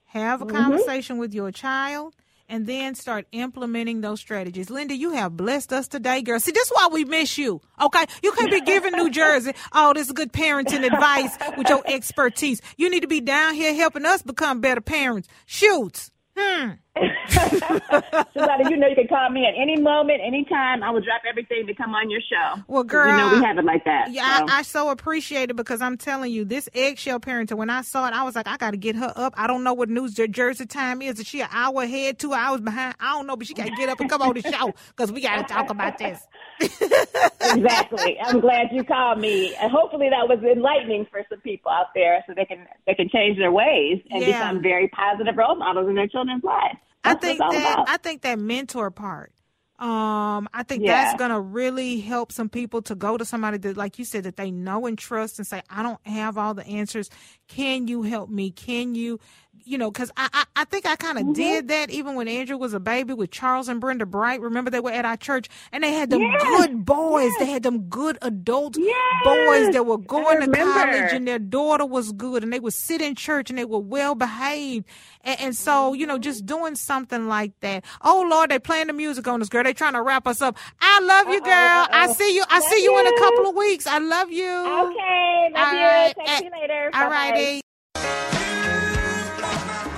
Have 0.06 0.42
a 0.42 0.46
mm-hmm. 0.46 0.56
conversation 0.56 1.18
with 1.18 1.32
your 1.32 1.52
child 1.52 2.16
and 2.48 2.66
then 2.66 2.96
start 2.96 3.26
implementing 3.30 4.00
those 4.00 4.18
strategies. 4.18 4.68
Linda, 4.68 4.96
you 4.96 5.12
have 5.12 5.36
blessed 5.36 5.72
us 5.72 5.86
today, 5.86 6.20
girl. 6.20 6.40
See, 6.40 6.50
this 6.50 6.66
is 6.66 6.72
why 6.74 6.88
we 6.90 7.04
miss 7.04 7.38
you. 7.38 7.60
Okay. 7.80 8.04
You 8.24 8.32
can't 8.32 8.50
be 8.50 8.60
giving 8.66 8.92
New 8.92 9.10
Jersey 9.10 9.52
all 9.70 9.94
this 9.94 10.10
good 10.10 10.32
parenting 10.32 10.84
advice 10.84 11.38
with 11.56 11.68
your 11.68 11.82
expertise. 11.86 12.60
You 12.76 12.90
need 12.90 13.00
to 13.00 13.06
be 13.06 13.20
down 13.20 13.54
here 13.54 13.72
helping 13.72 14.04
us 14.04 14.22
become 14.22 14.60
better 14.60 14.80
parents. 14.80 15.28
Shoots. 15.46 16.10
Hmm. 16.36 16.70
Somebody, 17.30 18.64
you 18.68 18.76
know, 18.76 18.88
you 18.88 18.96
can 18.96 19.06
call 19.08 19.30
me 19.30 19.46
at 19.46 19.54
any 19.56 19.80
moment, 19.80 20.20
anytime. 20.24 20.82
I 20.82 20.90
will 20.90 21.00
drop 21.00 21.22
everything 21.28 21.66
to 21.68 21.74
come 21.74 21.94
on 21.94 22.10
your 22.10 22.20
show. 22.20 22.60
Well, 22.66 22.82
girl, 22.82 23.08
you 23.08 23.16
know 23.16 23.38
we 23.38 23.44
have 23.44 23.58
it 23.58 23.64
like 23.64 23.84
that. 23.84 24.10
Yeah, 24.10 24.38
so. 24.38 24.46
I, 24.48 24.58
I, 24.58 24.62
so 24.62 24.90
appreciate 24.90 25.50
it 25.50 25.56
because 25.56 25.80
I'm 25.80 25.96
telling 25.96 26.32
you, 26.32 26.44
this 26.44 26.68
eggshell 26.74 27.20
parenting. 27.20 27.56
When 27.56 27.70
I 27.70 27.82
saw 27.82 28.08
it, 28.08 28.12
I 28.12 28.24
was 28.24 28.34
like, 28.34 28.48
I 28.48 28.56
got 28.56 28.72
to 28.72 28.76
get 28.76 28.96
her 28.96 29.12
up. 29.14 29.34
I 29.36 29.46
don't 29.46 29.62
know 29.62 29.72
what 29.72 29.88
New 29.88 30.08
Jersey 30.08 30.66
time 30.66 31.00
is. 31.00 31.20
Is 31.20 31.26
she 31.26 31.40
an 31.40 31.48
hour 31.52 31.82
ahead, 31.82 32.18
two 32.18 32.32
hours 32.32 32.60
behind? 32.60 32.96
I 32.98 33.12
don't 33.12 33.26
know, 33.26 33.36
but 33.36 33.46
she 33.46 33.54
got 33.54 33.66
to 33.66 33.76
get 33.76 33.88
up 33.88 34.00
and 34.00 34.10
come 34.10 34.22
on 34.22 34.34
the 34.34 34.42
show 34.42 34.74
because 34.88 35.12
we 35.12 35.20
got 35.20 35.46
to 35.46 35.54
talk 35.54 35.70
about 35.70 35.96
this. 35.98 36.20
exactly. 36.60 38.18
I'm 38.24 38.40
glad 38.40 38.68
you 38.72 38.82
called 38.82 39.20
me, 39.20 39.54
and 39.54 39.70
hopefully 39.70 40.08
that 40.10 40.28
was 40.28 40.42
enlightening 40.42 41.06
for 41.10 41.24
some 41.30 41.40
people 41.40 41.70
out 41.70 41.94
there, 41.94 42.24
so 42.26 42.34
they 42.34 42.44
can 42.44 42.66
they 42.86 42.94
can 42.94 43.08
change 43.08 43.38
their 43.38 43.52
ways 43.52 44.00
and 44.10 44.22
yeah. 44.22 44.38
become 44.38 44.62
very 44.62 44.88
positive 44.88 45.36
role 45.36 45.54
models 45.54 45.88
in 45.88 45.94
their 45.94 46.08
children's 46.08 46.44
lives. 46.44 46.76
I 47.04 47.14
think 47.14 47.38
that 47.38 47.84
I 47.88 47.96
think 47.96 48.22
that 48.22 48.38
mentor 48.38 48.90
part. 48.90 49.32
Um, 49.78 50.46
I 50.52 50.62
think 50.62 50.84
yeah. 50.84 51.04
that's 51.04 51.18
gonna 51.18 51.40
really 51.40 52.00
help 52.00 52.32
some 52.32 52.50
people 52.50 52.82
to 52.82 52.94
go 52.94 53.16
to 53.16 53.24
somebody 53.24 53.56
that, 53.56 53.78
like 53.78 53.98
you 53.98 54.04
said, 54.04 54.24
that 54.24 54.36
they 54.36 54.50
know 54.50 54.84
and 54.84 54.98
trust, 54.98 55.38
and 55.38 55.46
say, 55.46 55.62
"I 55.70 55.82
don't 55.82 56.06
have 56.06 56.36
all 56.36 56.52
the 56.52 56.66
answers. 56.66 57.08
Can 57.48 57.88
you 57.88 58.02
help 58.02 58.28
me? 58.28 58.50
Can 58.50 58.94
you 58.94 59.18
you 59.64 59.78
know, 59.78 59.90
because 59.90 60.10
I, 60.16 60.28
I, 60.32 60.44
I 60.56 60.64
think 60.64 60.86
I 60.86 60.96
kind 60.96 61.18
of 61.18 61.24
mm-hmm. 61.24 61.32
did 61.32 61.68
that 61.68 61.90
even 61.90 62.14
when 62.14 62.28
Andrew 62.28 62.56
was 62.56 62.74
a 62.74 62.80
baby 62.80 63.14
with 63.14 63.30
Charles 63.30 63.68
and 63.68 63.80
Brenda 63.80 64.06
Bright. 64.06 64.40
Remember 64.40 64.70
they 64.70 64.80
were 64.80 64.90
at 64.90 65.04
our 65.04 65.16
church 65.16 65.48
and 65.72 65.82
they 65.84 65.92
had 65.92 66.10
them 66.10 66.20
yes. 66.20 66.42
good 66.42 66.84
boys. 66.84 67.30
Yes. 67.32 67.38
They 67.40 67.46
had 67.46 67.62
them 67.62 67.88
good 67.88 68.18
adult 68.22 68.76
yes. 68.78 68.96
boys 69.24 69.72
that 69.72 69.86
were 69.86 69.98
going 69.98 70.40
to 70.40 70.56
college 70.56 71.12
and 71.12 71.26
their 71.26 71.38
daughter 71.38 71.86
was 71.86 72.12
good 72.12 72.42
and 72.42 72.52
they 72.52 72.60
would 72.60 72.74
sit 72.74 73.00
in 73.00 73.14
church 73.14 73.50
and 73.50 73.58
they 73.58 73.64
were 73.64 73.78
well 73.78 74.14
behaved. 74.14 74.86
And, 75.22 75.40
and, 75.40 75.56
so, 75.56 75.92
you 75.92 76.06
know, 76.06 76.18
just 76.18 76.46
doing 76.46 76.74
something 76.74 77.28
like 77.28 77.52
that. 77.60 77.84
Oh 78.02 78.26
Lord, 78.28 78.50
they 78.50 78.58
playing 78.58 78.86
the 78.86 78.92
music 78.92 79.26
on 79.28 79.42
us, 79.42 79.48
girl. 79.48 79.64
They 79.64 79.74
trying 79.74 79.94
to 79.94 80.02
wrap 80.02 80.26
us 80.26 80.40
up. 80.40 80.56
I 80.80 81.00
love 81.00 81.28
you, 81.28 81.40
girl. 81.40 81.50
Uh-oh, 81.52 81.82
uh-oh. 81.84 82.10
I 82.10 82.12
see 82.12 82.34
you. 82.34 82.44
I 82.48 82.58
love 82.58 82.68
see 82.68 82.84
you, 82.84 82.92
you, 82.92 83.00
in 83.00 83.06
a 83.06 83.18
couple 83.18 83.48
of 83.48 83.54
weeks. 83.54 83.86
I 83.86 83.98
love 83.98 84.30
you. 84.30 84.48
Okay, 84.48 85.50
love 85.54 85.68
all 85.68 85.74
you. 85.74 85.80
Right. 85.80 86.14
Talk 86.26 86.44
you 86.44 86.50
later. 86.50 86.90
All 86.94 87.10
righty. 87.10 87.60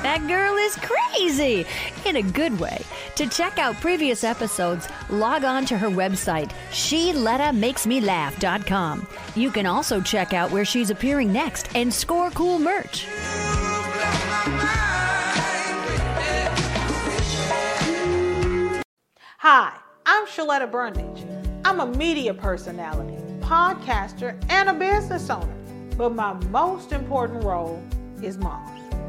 That 0.03 0.27
girl 0.27 0.57
is 0.57 0.77
crazy 0.77 1.65
in 2.05 2.17
a 2.17 2.23
good 2.23 2.59
way. 2.59 2.83
To 3.15 3.29
check 3.29 3.59
out 3.59 3.81
previous 3.81 4.25
episodes, 4.25 4.89
log 5.09 5.45
on 5.45 5.65
to 5.67 5.79
her 5.79 5.87
website, 5.87 6.51
SheLettaMakesMeLaugh.com. 6.71 9.07
You 9.37 9.53
can 9.53 9.67
also 9.67 10.01
check 10.01 10.33
out 10.33 10.51
where 10.51 10.65
she's 10.65 10.91
appearing 10.91 11.33
next 11.33 11.69
and 11.77 11.95
score 11.95 12.31
cool 12.31 12.59
merch. 12.59 13.07
Hi, 19.39 19.79
I'm 20.05 20.27
Sheletta 20.27 20.69
Brundage. 20.69 21.25
I'm 21.65 21.79
a 21.79 21.87
media 21.87 22.35
personality, 22.35 23.23
podcaster, 23.41 24.37
and 24.49 24.69
a 24.69 24.75
business 24.75 25.31
owner. 25.31 25.55
But 25.97 26.17
my 26.17 26.33
most 26.51 26.91
important 26.91 27.45
role 27.45 27.81
is 28.21 28.37
mom. 28.37 28.82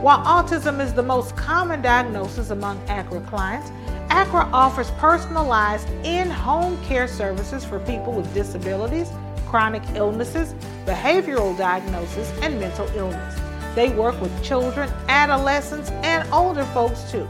While 0.00 0.24
autism 0.24 0.80
is 0.80 0.94
the 0.94 1.02
most 1.02 1.36
common 1.36 1.82
diagnosis 1.82 2.50
among 2.50 2.78
ACRA 2.88 3.20
clients, 3.26 3.70
ACRA 4.10 4.48
offers 4.52 4.90
personalized 4.92 5.88
in 6.04 6.30
home 6.30 6.82
care 6.84 7.08
services 7.08 7.64
for 7.64 7.80
people 7.80 8.12
with 8.12 8.32
disabilities, 8.32 9.10
chronic 9.46 9.82
illnesses, 9.94 10.54
behavioral 10.86 11.56
diagnosis, 11.58 12.30
and 12.42 12.60
mental 12.60 12.86
illness. 12.94 13.38
They 13.74 13.90
work 13.90 14.20
with 14.20 14.42
children, 14.42 14.90
adolescents, 15.08 15.90
and 16.02 16.28
older 16.32 16.64
folks 16.66 17.10
too. 17.10 17.28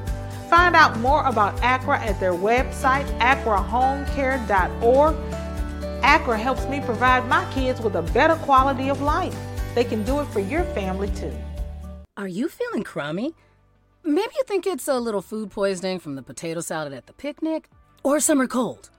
Find 0.49 0.75
out 0.75 0.99
more 0.99 1.25
about 1.27 1.57
ACRA 1.62 1.99
at 1.99 2.18
their 2.21 2.33
website, 2.33 3.07
acrahomecare.org. 3.18 5.16
ACRA 6.03 6.38
helps 6.38 6.66
me 6.66 6.81
provide 6.81 7.29
my 7.29 7.44
kids 7.53 7.81
with 7.81 7.97
a 7.97 8.03
better 8.03 8.37
quality 8.37 8.88
of 8.88 9.01
life. 9.01 9.37
They 9.75 9.85
can 9.85 10.05
do 10.05 10.21
it 10.21 10.27
for 10.27 10.40
your 10.40 10.64
family 10.64 11.09
too. 11.11 11.33
Are 12.18 12.26
you 12.26 12.48
feeling 12.48 12.83
crummy? 12.83 13.33
Maybe 14.02 14.33
you 14.37 14.42
think 14.42 14.66
it's 14.66 14.88
a 14.88 14.98
little 14.98 15.22
food 15.22 15.52
poisoning 15.52 16.00
from 16.00 16.16
the 16.16 16.22
potato 16.22 16.59
salad 16.59 16.92
at 16.92 17.07
the 17.07 17.12
picnic, 17.12 17.70
or 18.02 18.18
summer 18.18 18.48
cold, 18.48 18.90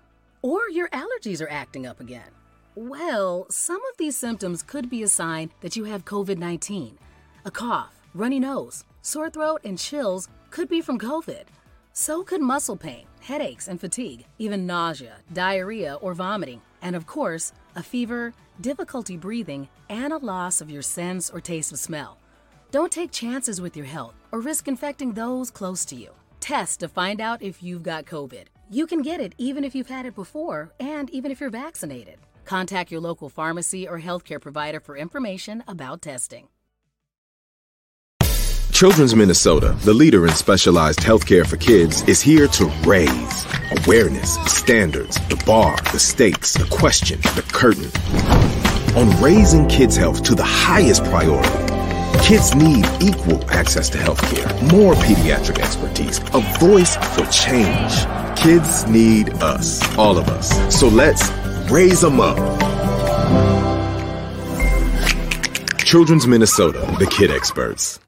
or 0.42 0.70
your 0.70 0.88
allergies 0.92 1.42
are 1.42 1.50
acting 1.50 1.86
up 1.86 2.00
again. 2.00 2.32
Well, 2.76 3.46
some 3.50 3.82
of 3.92 3.98
these 3.98 4.16
symptoms 4.16 4.64
could 4.64 4.90
be 4.90 5.04
a 5.04 5.10
sign 5.10 5.52
that 5.60 5.76
you 5.76 5.84
have 5.84 6.06
COVID 6.06 6.38
19. 6.38 6.98
A 7.44 7.52
cough, 7.52 7.94
runny 8.14 8.40
nose, 8.40 8.86
sore 9.02 9.30
throat, 9.30 9.60
and 9.66 9.78
chills 9.78 10.30
could 10.50 10.70
be 10.70 10.80
from 10.80 10.98
COVID. 10.98 11.44
So 11.92 12.24
could 12.24 12.42
muscle 12.42 12.78
pain, 12.78 13.06
headaches, 13.20 13.68
and 13.68 13.82
fatigue, 13.82 14.24
even 14.38 14.66
nausea, 14.66 15.18
diarrhea, 15.34 15.96
or 15.96 16.14
vomiting, 16.14 16.62
and 16.82 16.96
of 16.96 17.06
course, 17.06 17.52
a 17.76 17.84
fever, 17.84 18.34
difficulty 18.62 19.18
breathing, 19.18 19.68
and 19.90 20.14
a 20.14 20.18
loss 20.18 20.62
of 20.62 20.70
your 20.70 20.84
sense 20.84 21.30
or 21.30 21.42
taste 21.42 21.74
of 21.74 21.80
smell. 21.80 22.19
Don't 22.72 22.92
take 22.92 23.12
chances 23.12 23.60
with 23.60 23.76
your 23.76 23.88
health 23.88 24.14
or 24.32 24.42
risk 24.42 24.68
infecting 24.68 25.14
those 25.14 25.50
close 25.50 25.86
to 25.86 25.96
you. 25.96 26.12
Test 26.40 26.82
to 26.82 26.88
find 26.88 27.20
out 27.20 27.42
if 27.42 27.64
you've 27.64 27.82
got 27.82 28.06
COVID. 28.06 28.46
You 28.70 28.86
can 28.86 29.02
get 29.02 29.20
it 29.20 29.34
even 29.40 29.64
if 29.64 29.74
you've 29.74 29.90
had 29.90 30.06
it 30.06 30.14
before 30.14 30.72
and 30.80 31.10
even 31.10 31.32
if 31.32 31.42
you're 31.42 31.50
vaccinated. 31.50 32.20
Contact 32.46 32.92
your 32.92 33.02
local 33.02 33.28
pharmacy 33.28 33.88
or 33.88 34.00
healthcare 34.00 34.40
provider 34.40 34.80
for 34.80 34.96
information 34.96 35.64
about 35.68 36.04
testing. 36.04 36.48
Children's 38.72 39.16
Minnesota, 39.16 39.76
the 39.84 39.94
leader 39.94 40.28
in 40.28 40.34
specialized 40.34 41.00
healthcare 41.00 41.48
for 41.48 41.58
kids, 41.58 42.04
is 42.04 42.22
here 42.22 42.48
to 42.50 42.66
raise 42.86 43.46
awareness, 43.84 44.36
standards, 44.46 45.16
the 45.28 45.42
bar, 45.44 45.76
the 45.92 46.00
stakes, 46.00 46.54
the 46.54 46.66
question, 46.66 47.20
the 47.36 47.42
curtain. 47.52 47.90
On 48.96 49.22
raising 49.22 49.68
kids' 49.68 49.96
health 49.96 50.24
to 50.24 50.36
the 50.36 50.44
highest 50.44 51.04
priority 51.06 51.69
Kids 52.24 52.54
need 52.56 52.86
equal 53.02 53.44
access 53.50 53.90
to 53.90 53.98
healthcare, 53.98 54.72
more 54.72 54.94
pediatric 54.96 55.60
expertise, 55.60 56.20
a 56.34 56.42
voice 56.60 56.96
for 57.16 57.26
change. 57.32 58.06
Kids 58.38 58.86
need 58.88 59.30
us, 59.42 59.82
all 59.98 60.18
of 60.18 60.30
us. 60.30 60.48
So 60.78 60.88
let's 60.88 61.30
raise 61.72 62.02
them 62.02 62.20
up. 62.20 62.38
Children's 65.80 66.28
Minnesota, 66.28 66.80
the 67.00 67.08
kid 67.08 67.32
experts. 67.32 68.00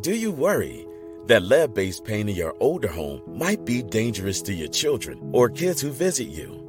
Do 0.00 0.12
you 0.12 0.32
worry 0.32 0.84
that 1.26 1.42
lead 1.42 1.74
based 1.74 2.04
paint 2.04 2.28
in 2.28 2.34
your 2.34 2.54
older 2.58 2.88
home 2.88 3.22
might 3.26 3.64
be 3.64 3.82
dangerous 3.82 4.42
to 4.42 4.52
your 4.52 4.68
children 4.68 5.30
or 5.32 5.48
kids 5.48 5.80
who 5.80 5.90
visit 5.90 6.28
you? 6.28 6.64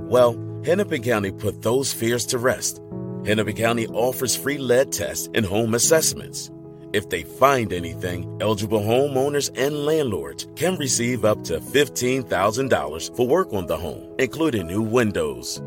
Well, 0.00 0.36
Hennepin 0.64 1.02
County 1.02 1.32
put 1.32 1.62
those 1.62 1.92
fears 1.92 2.26
to 2.26 2.38
rest 2.38 2.80
Hennepin 3.24 3.54
County 3.54 3.86
offers 3.86 4.34
free 4.34 4.58
lead 4.58 4.92
tests 4.92 5.28
and 5.34 5.46
home 5.46 5.74
assessments. 5.74 6.50
If 6.92 7.08
they 7.08 7.22
find 7.22 7.72
anything, 7.72 8.38
eligible 8.40 8.80
homeowners 8.80 9.50
and 9.56 9.86
landlords 9.86 10.48
can 10.56 10.76
receive 10.76 11.24
up 11.24 11.42
to 11.44 11.60
$15,000 11.60 13.16
for 13.16 13.26
work 13.26 13.52
on 13.52 13.66
the 13.66 13.76
home, 13.76 14.14
including 14.18 14.66
new 14.66 14.82
windows. 14.82 15.62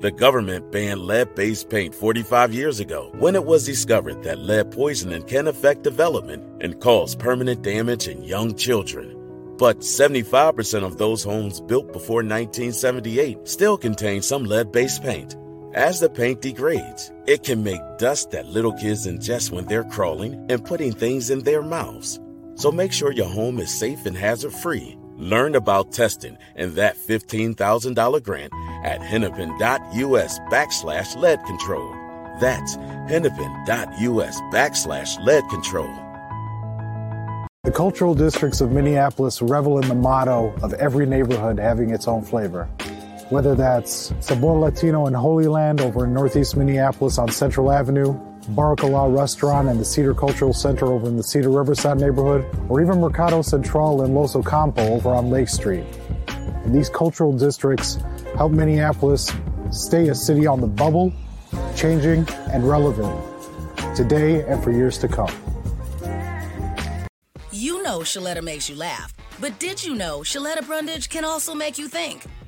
The 0.00 0.10
government 0.10 0.72
banned 0.72 1.02
lead 1.02 1.34
based 1.34 1.70
paint 1.70 1.94
45 1.94 2.52
years 2.52 2.80
ago 2.80 3.10
when 3.18 3.36
it 3.36 3.44
was 3.44 3.66
discovered 3.66 4.22
that 4.24 4.38
lead 4.38 4.70
poisoning 4.70 5.22
can 5.22 5.46
affect 5.46 5.82
development 5.82 6.42
and 6.62 6.80
cause 6.80 7.14
permanent 7.14 7.62
damage 7.62 8.08
in 8.08 8.24
young 8.24 8.54
children. 8.54 9.16
But 9.58 9.80
75% 9.80 10.84
of 10.84 10.98
those 10.98 11.22
homes 11.22 11.60
built 11.60 11.92
before 11.92 12.22
1978 12.22 13.46
still 13.46 13.76
contain 13.76 14.22
some 14.22 14.44
lead 14.44 14.72
based 14.72 15.02
paint. 15.02 15.36
As 15.74 16.00
the 16.00 16.10
paint 16.10 16.42
degrades, 16.42 17.12
it 17.28 17.44
can 17.44 17.62
make 17.62 17.80
dust 17.96 18.32
that 18.32 18.46
little 18.46 18.72
kids 18.72 19.06
ingest 19.06 19.52
when 19.52 19.66
they're 19.66 19.84
crawling 19.84 20.34
and 20.50 20.64
putting 20.64 20.90
things 20.90 21.30
in 21.30 21.44
their 21.44 21.62
mouths. 21.62 22.18
So 22.56 22.72
make 22.72 22.92
sure 22.92 23.12
your 23.12 23.28
home 23.28 23.60
is 23.60 23.72
safe 23.72 24.04
and 24.04 24.16
hazard 24.16 24.52
free. 24.52 24.98
Learn 25.16 25.54
about 25.54 25.92
testing 25.92 26.36
and 26.56 26.72
that 26.72 26.96
$15,000 26.96 28.22
grant 28.24 28.52
at 28.82 29.00
hennepin.us 29.00 30.38
backslash 30.50 31.14
lead 31.14 31.44
control. 31.44 31.88
That's 32.40 32.74
hennepin.us 33.06 34.40
backslash 34.52 35.24
lead 35.24 35.48
control. 35.50 35.94
The 37.62 37.70
cultural 37.70 38.14
districts 38.16 38.60
of 38.60 38.72
Minneapolis 38.72 39.40
revel 39.40 39.78
in 39.78 39.86
the 39.86 39.94
motto 39.94 40.52
of 40.64 40.72
every 40.74 41.06
neighborhood 41.06 41.60
having 41.60 41.90
its 41.90 42.08
own 42.08 42.22
flavor 42.22 42.68
whether 43.30 43.54
that's 43.54 44.12
Sabor 44.20 44.58
Latino 44.58 45.06
in 45.06 45.14
Holy 45.14 45.46
Land 45.46 45.80
over 45.80 46.04
in 46.04 46.12
Northeast 46.12 46.56
Minneapolis 46.56 47.16
on 47.16 47.30
Central 47.30 47.70
Avenue, 47.70 48.18
Baracala 48.50 49.16
Restaurant 49.16 49.68
and 49.68 49.78
the 49.78 49.84
Cedar 49.84 50.14
Cultural 50.14 50.52
Center 50.52 50.86
over 50.86 51.06
in 51.06 51.16
the 51.16 51.22
Cedar 51.22 51.50
Riverside 51.50 51.98
neighborhood, 51.98 52.44
or 52.68 52.82
even 52.82 53.00
Mercado 53.00 53.42
Central 53.42 54.02
in 54.02 54.14
Los 54.14 54.34
Ocampo 54.34 54.82
over 54.82 55.10
on 55.10 55.30
Lake 55.30 55.48
Street. 55.48 55.84
And 56.28 56.74
these 56.74 56.90
cultural 56.90 57.32
districts 57.32 57.98
help 58.36 58.50
Minneapolis 58.50 59.32
stay 59.70 60.08
a 60.08 60.14
city 60.14 60.46
on 60.46 60.60
the 60.60 60.66
bubble, 60.66 61.12
changing 61.76 62.28
and 62.50 62.68
relevant 62.68 63.24
today 63.94 64.42
and 64.42 64.62
for 64.62 64.72
years 64.72 64.98
to 64.98 65.08
come. 65.08 65.30
You 67.52 67.82
know 67.84 68.00
Sheletta 68.00 68.42
makes 68.42 68.68
you 68.68 68.74
laugh, 68.74 69.14
but 69.40 69.56
did 69.60 69.84
you 69.84 69.94
know 69.94 70.20
Sheletta 70.20 70.66
Brundage 70.66 71.08
can 71.08 71.24
also 71.24 71.54
make 71.54 71.78
you 71.78 71.86
think? 71.86 72.26